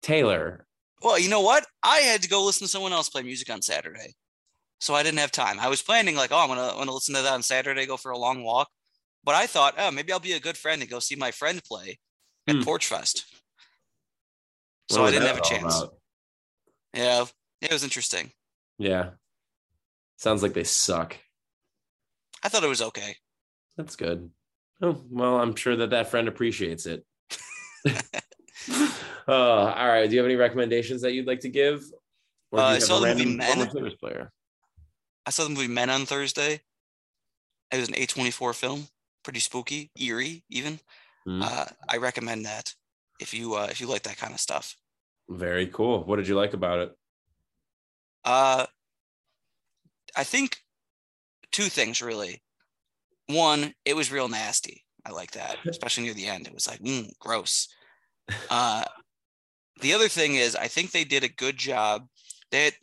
Taylor, 0.01 0.65
Well, 1.03 1.19
you 1.19 1.29
know 1.29 1.41
what? 1.41 1.65
I 1.83 1.97
had 1.99 2.23
to 2.23 2.29
go 2.29 2.43
listen 2.43 2.65
to 2.65 2.71
someone 2.71 2.91
else 2.93 3.09
play 3.09 3.21
music 3.21 3.49
on 3.51 3.61
Saturday. 3.61 4.15
So 4.79 4.95
I 4.95 5.03
didn't 5.03 5.19
have 5.19 5.31
time. 5.31 5.59
I 5.59 5.67
was 5.67 5.81
planning 5.83 6.15
like, 6.15 6.31
oh, 6.31 6.39
I'm 6.39 6.47
gonna, 6.47 6.69
I'm 6.69 6.77
gonna 6.79 6.91
listen 6.93 7.13
to 7.15 7.21
that 7.21 7.33
on 7.33 7.43
Saturday, 7.43 7.85
go 7.85 7.97
for 7.97 8.11
a 8.11 8.17
long 8.17 8.43
walk. 8.43 8.67
But 9.23 9.35
I 9.35 9.45
thought, 9.45 9.75
oh, 9.77 9.91
maybe 9.91 10.11
I'll 10.11 10.19
be 10.19 10.33
a 10.33 10.39
good 10.39 10.57
friend 10.57 10.81
and 10.81 10.89
go 10.89 10.97
see 10.97 11.15
my 11.15 11.29
friend 11.29 11.61
play 11.63 11.99
at 12.47 12.55
Hmm. 12.55 12.61
Porch 12.63 12.87
Fest. 12.87 13.25
So 14.89 15.05
I 15.05 15.11
didn't 15.11 15.27
have 15.27 15.37
a 15.37 15.41
chance. 15.41 15.77
about? 15.79 15.93
Yeah, 16.93 17.25
it 17.61 17.71
was 17.71 17.83
interesting. 17.83 18.31
Yeah. 18.77 19.11
Sounds 20.17 20.43
like 20.43 20.53
they 20.53 20.63
suck. 20.63 21.17
I 22.43 22.49
thought 22.49 22.63
it 22.63 22.67
was 22.69 22.81
okay. 22.81 23.15
That's 23.77 23.95
good. 23.95 24.29
Oh, 24.81 25.01
well, 25.09 25.37
I'm 25.39 25.55
sure 25.55 25.75
that 25.75 25.91
that 25.91 26.09
friend 26.09 26.27
appreciates 26.27 26.85
it. 26.85 27.05
uh, 27.87 29.31
all 29.31 29.87
right. 29.87 30.07
Do 30.07 30.13
you 30.13 30.19
have 30.19 30.25
any 30.25 30.35
recommendations 30.35 31.01
that 31.01 31.13
you'd 31.13 31.27
like 31.27 31.41
to 31.41 31.49
give? 31.49 31.83
Or 32.51 32.59
Uh, 32.59 32.63
I 32.63 32.79
saw 32.79 32.99
the 32.99 33.13
movie 33.15 33.37
Men. 33.37 33.67
player? 33.99 34.31
I 35.25 35.29
saw 35.29 35.43
the 35.43 35.49
movie 35.49 35.67
Men 35.67 35.89
on 35.89 36.05
Thursday. 36.05 36.61
It 37.71 37.77
was 37.79 37.87
an 37.87 37.95
A24 37.95 38.53
film, 38.55 38.87
pretty 39.23 39.39
spooky, 39.39 39.91
eerie, 39.99 40.43
even. 40.49 40.79
Hmm, 41.25 41.41
Uh, 41.43 41.65
I 41.87 41.97
recommend 41.97 42.45
that 42.45 42.73
if 43.19 43.33
you 43.33 43.53
uh, 43.55 43.67
if 43.69 43.79
you 43.79 43.87
like 43.87 44.03
that 44.03 44.17
kind 44.17 44.33
of 44.33 44.39
stuff. 44.39 44.75
Very 45.31 45.67
cool. 45.67 46.03
What 46.03 46.17
did 46.17 46.27
you 46.27 46.35
like 46.35 46.53
about 46.53 46.79
it? 46.79 46.91
Uh, 48.23 48.65
I 50.15 50.23
think 50.23 50.57
two 51.51 51.63
things 51.63 52.01
really. 52.01 52.41
One, 53.27 53.73
it 53.85 53.95
was 53.95 54.11
real 54.11 54.27
nasty. 54.27 54.83
I 55.05 55.11
like 55.11 55.31
that, 55.31 55.57
especially 55.65 56.03
near 56.03 56.13
the 56.13 56.27
end. 56.27 56.47
It 56.47 56.53
was 56.53 56.67
like, 56.67 56.79
mm, 56.79 57.09
gross. 57.19 57.67
Uh, 58.49 58.83
the 59.81 59.93
other 59.93 60.07
thing 60.07 60.35
is, 60.35 60.55
I 60.55 60.67
think 60.67 60.91
they 60.91 61.03
did 61.03 61.23
a 61.23 61.29
good 61.29 61.57
job. 61.57 62.07
They 62.51 62.65
had, 62.65 62.73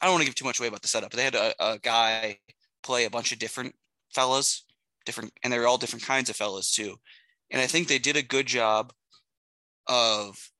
I 0.00 0.06
don't 0.06 0.14
want 0.14 0.22
to 0.22 0.26
give 0.26 0.34
too 0.34 0.44
much 0.44 0.58
away 0.58 0.68
about 0.68 0.82
the 0.82 0.88
setup, 0.88 1.10
but 1.10 1.16
they 1.16 1.24
had 1.24 1.34
a, 1.34 1.54
a 1.60 1.78
guy 1.78 2.38
play 2.82 3.04
a 3.04 3.10
bunch 3.10 3.32
of 3.32 3.38
different 3.38 3.74
fellas, 4.14 4.64
different, 5.04 5.32
and 5.42 5.52
they're 5.52 5.66
all 5.66 5.78
different 5.78 6.04
kinds 6.04 6.30
of 6.30 6.36
fellas 6.36 6.72
too. 6.72 6.96
And 7.50 7.60
I 7.60 7.66
think 7.66 7.86
they 7.86 7.98
did 7.98 8.16
a 8.16 8.22
good 8.22 8.46
job 8.46 8.92
of 9.86 10.50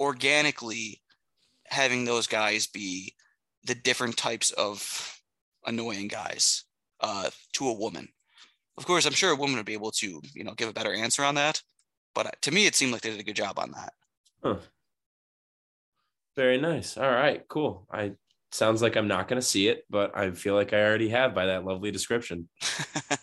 organically 0.00 1.00
having 1.66 2.04
those 2.04 2.26
guys 2.26 2.66
be 2.66 3.14
the 3.64 3.74
different 3.74 4.16
types 4.16 4.50
of 4.52 5.20
annoying 5.66 6.08
guys 6.08 6.64
uh, 7.00 7.30
to 7.54 7.68
a 7.68 7.72
woman. 7.72 8.08
Of 8.76 8.86
course, 8.86 9.06
I'm 9.06 9.12
sure 9.12 9.32
a 9.32 9.36
woman 9.36 9.56
would 9.56 9.66
be 9.66 9.72
able 9.72 9.92
to, 9.92 10.20
you 10.34 10.44
know, 10.44 10.52
give 10.54 10.68
a 10.68 10.72
better 10.72 10.92
answer 10.92 11.24
on 11.24 11.36
that. 11.36 11.62
But 12.14 12.26
uh, 12.26 12.30
to 12.42 12.50
me, 12.50 12.66
it 12.66 12.74
seemed 12.74 12.92
like 12.92 13.02
they 13.02 13.10
did 13.10 13.20
a 13.20 13.24
good 13.24 13.36
job 13.36 13.58
on 13.58 13.70
that. 13.72 13.92
Huh. 14.42 14.56
Very 16.36 16.60
nice. 16.60 16.96
All 16.96 17.10
right, 17.10 17.42
cool. 17.48 17.86
I 17.92 18.12
sounds 18.50 18.82
like 18.82 18.96
I'm 18.96 19.08
not 19.08 19.28
going 19.28 19.40
to 19.40 19.46
see 19.46 19.68
it, 19.68 19.84
but 19.90 20.16
I 20.16 20.30
feel 20.32 20.54
like 20.54 20.72
I 20.72 20.84
already 20.84 21.08
have 21.08 21.34
by 21.34 21.46
that 21.46 21.64
lovely 21.64 21.90
description. 21.90 22.48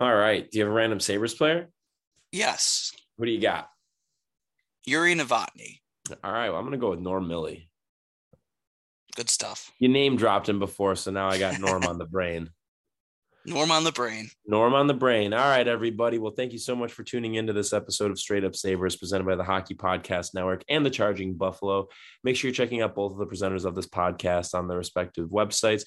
All 0.00 0.14
right. 0.14 0.48
Do 0.50 0.58
you 0.58 0.64
have 0.64 0.70
a 0.72 0.74
random 0.74 1.00
Sabres 1.00 1.34
player? 1.34 1.68
yes, 2.30 2.92
What 3.16 3.26
do 3.26 3.32
you 3.32 3.40
got? 3.40 3.68
Jiri 4.88 5.14
Novotny, 5.20 5.78
All 6.24 6.32
right. 6.32 6.48
Well, 6.48 6.56
I'm 6.58 6.62
going 6.64 6.72
to 6.72 6.78
go 6.78 6.90
with 6.90 7.00
Norm 7.00 7.28
Milley. 7.28 7.68
good 9.16 9.28
stuff. 9.30 9.70
You 9.78 9.88
name 9.88 10.16
dropped 10.16 10.48
him 10.48 10.58
before, 10.58 10.94
so 10.96 11.10
now 11.10 11.28
I 11.28 11.38
got 11.38 11.60
Norm 11.60 11.84
on 11.84 11.98
the 11.98 12.06
brain. 12.10 12.50
Norm 13.46 13.70
on 13.70 13.82
the 13.84 13.92
brain. 13.92 14.28
Norm 14.46 14.74
on 14.74 14.88
the 14.88 14.94
brain. 14.94 15.32
All 15.32 15.38
right, 15.48 15.66
everybody. 15.66 16.18
Well, 16.18 16.32
thank 16.36 16.52
you 16.52 16.58
so 16.58 16.76
much 16.76 16.92
for 16.92 17.02
tuning 17.02 17.36
into 17.36 17.54
this 17.54 17.72
episode 17.72 18.10
of 18.10 18.18
Straight 18.18 18.44
Up 18.44 18.54
Sabres 18.54 18.96
presented 18.96 19.24
by 19.26 19.36
the 19.36 19.44
Hockey 19.44 19.74
Podcast 19.74 20.34
Network 20.34 20.64
and 20.68 20.84
the 20.84 20.90
Charging 20.90 21.32
Buffalo. 21.34 21.88
Make 22.24 22.36
sure 22.36 22.48
you're 22.48 22.54
checking 22.54 22.82
out 22.82 22.94
both 22.94 23.12
of 23.12 23.18
the 23.18 23.26
presenters 23.26 23.64
of 23.64 23.74
this 23.74 23.86
podcast 23.86 24.54
on 24.54 24.68
their 24.68 24.76
respective 24.76 25.28
websites. 25.30 25.84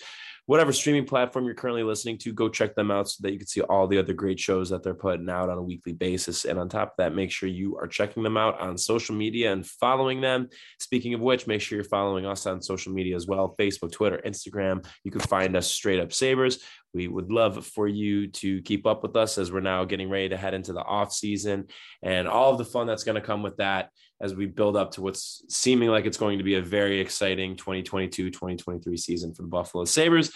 Whatever 0.47 0.73
streaming 0.73 1.05
platform 1.05 1.45
you're 1.45 1.53
currently 1.53 1.83
listening 1.83 2.17
to, 2.19 2.33
go 2.33 2.49
check 2.49 2.75
them 2.75 2.91
out 2.91 3.07
so 3.07 3.19
that 3.21 3.31
you 3.31 3.37
can 3.37 3.47
see 3.47 3.61
all 3.61 3.87
the 3.87 3.97
other 3.97 4.13
great 4.13 4.39
shows 4.39 4.69
that 4.69 4.83
they're 4.83 4.93
putting 4.93 5.29
out 5.29 5.49
on 5.49 5.57
a 5.57 5.61
weekly 5.61 5.93
basis. 5.93 6.45
And 6.45 6.59
on 6.59 6.67
top 6.67 6.89
of 6.89 6.93
that, 6.97 7.15
make 7.15 7.31
sure 7.31 7.47
you 7.47 7.77
are 7.77 7.87
checking 7.87 8.23
them 8.23 8.37
out 8.37 8.59
on 8.59 8.77
social 8.77 9.15
media 9.15 9.53
and 9.53 9.65
following 9.65 10.19
them. 10.19 10.49
Speaking 10.79 11.13
of 11.13 11.21
which, 11.21 11.47
make 11.47 11.61
sure 11.61 11.77
you're 11.77 11.85
following 11.85 12.25
us 12.25 12.45
on 12.47 12.61
social 12.61 12.91
media 12.91 13.15
as 13.15 13.27
well 13.27 13.55
Facebook, 13.59 13.91
Twitter, 13.91 14.19
Instagram. 14.25 14.85
You 15.03 15.11
can 15.11 15.21
find 15.21 15.55
us 15.55 15.71
Straight 15.71 15.99
Up 15.99 16.11
Sabres. 16.11 16.59
We 16.93 17.07
would 17.07 17.31
love 17.31 17.65
for 17.65 17.87
you 17.87 18.27
to 18.27 18.61
keep 18.63 18.85
up 18.85 19.03
with 19.03 19.15
us 19.15 19.37
as 19.37 19.51
we're 19.51 19.61
now 19.61 19.85
getting 19.85 20.09
ready 20.09 20.29
to 20.29 20.37
head 20.37 20.53
into 20.53 20.73
the 20.73 20.83
off 20.83 21.13
season 21.13 21.67
and 22.03 22.27
all 22.27 22.51
of 22.51 22.57
the 22.57 22.65
fun 22.65 22.87
that's 22.87 23.05
going 23.05 23.15
to 23.15 23.21
come 23.21 23.43
with 23.43 23.57
that 23.57 23.89
as 24.21 24.35
we 24.35 24.45
build 24.45 24.75
up 24.77 24.91
to 24.91 25.01
what's 25.01 25.43
seeming 25.49 25.89
like 25.89 26.05
it's 26.05 26.17
going 26.17 26.37
to 26.37 26.43
be 26.43 26.55
a 26.55 26.61
very 26.61 26.99
exciting 26.99 27.55
2022-2023 27.55 28.99
season 28.99 29.33
for 29.33 29.41
the 29.41 29.47
Buffalo 29.47 29.85
Sabres. 29.85 30.31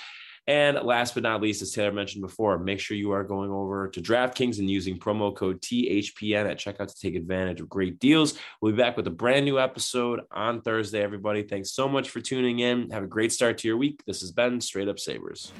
And 0.47 0.79
last 0.83 1.15
but 1.15 1.23
not 1.23 1.41
least, 1.41 1.63
as 1.63 1.71
Taylor 1.71 1.91
mentioned 1.91 2.21
before, 2.21 2.59
make 2.59 2.79
sure 2.79 2.95
you 2.95 3.11
are 3.11 3.23
going 3.23 3.49
over 3.49 3.87
to 3.89 4.01
DraftKings 4.01 4.59
and 4.59 4.69
using 4.69 4.99
promo 4.99 5.35
code 5.35 5.59
THPN 5.61 6.49
at 6.49 6.59
checkout 6.59 6.87
to 6.87 6.99
take 6.99 7.15
advantage 7.15 7.61
of 7.61 7.69
great 7.69 7.99
deals. 7.99 8.37
We'll 8.61 8.73
be 8.73 8.77
back 8.77 8.95
with 8.95 9.07
a 9.07 9.11
brand 9.11 9.45
new 9.45 9.59
episode 9.59 10.21
on 10.31 10.61
Thursday, 10.61 11.01
everybody. 11.01 11.43
Thanks 11.43 11.71
so 11.71 11.89
much 11.89 12.11
for 12.11 12.21
tuning 12.21 12.59
in. 12.59 12.91
Have 12.91 13.03
a 13.03 13.07
great 13.07 13.31
start 13.31 13.57
to 13.59 13.67
your 13.67 13.77
week. 13.77 14.03
This 14.05 14.21
has 14.21 14.31
been 14.31 14.61
Straight 14.61 14.87
Up 14.87 14.99
Sabres. 14.99 15.51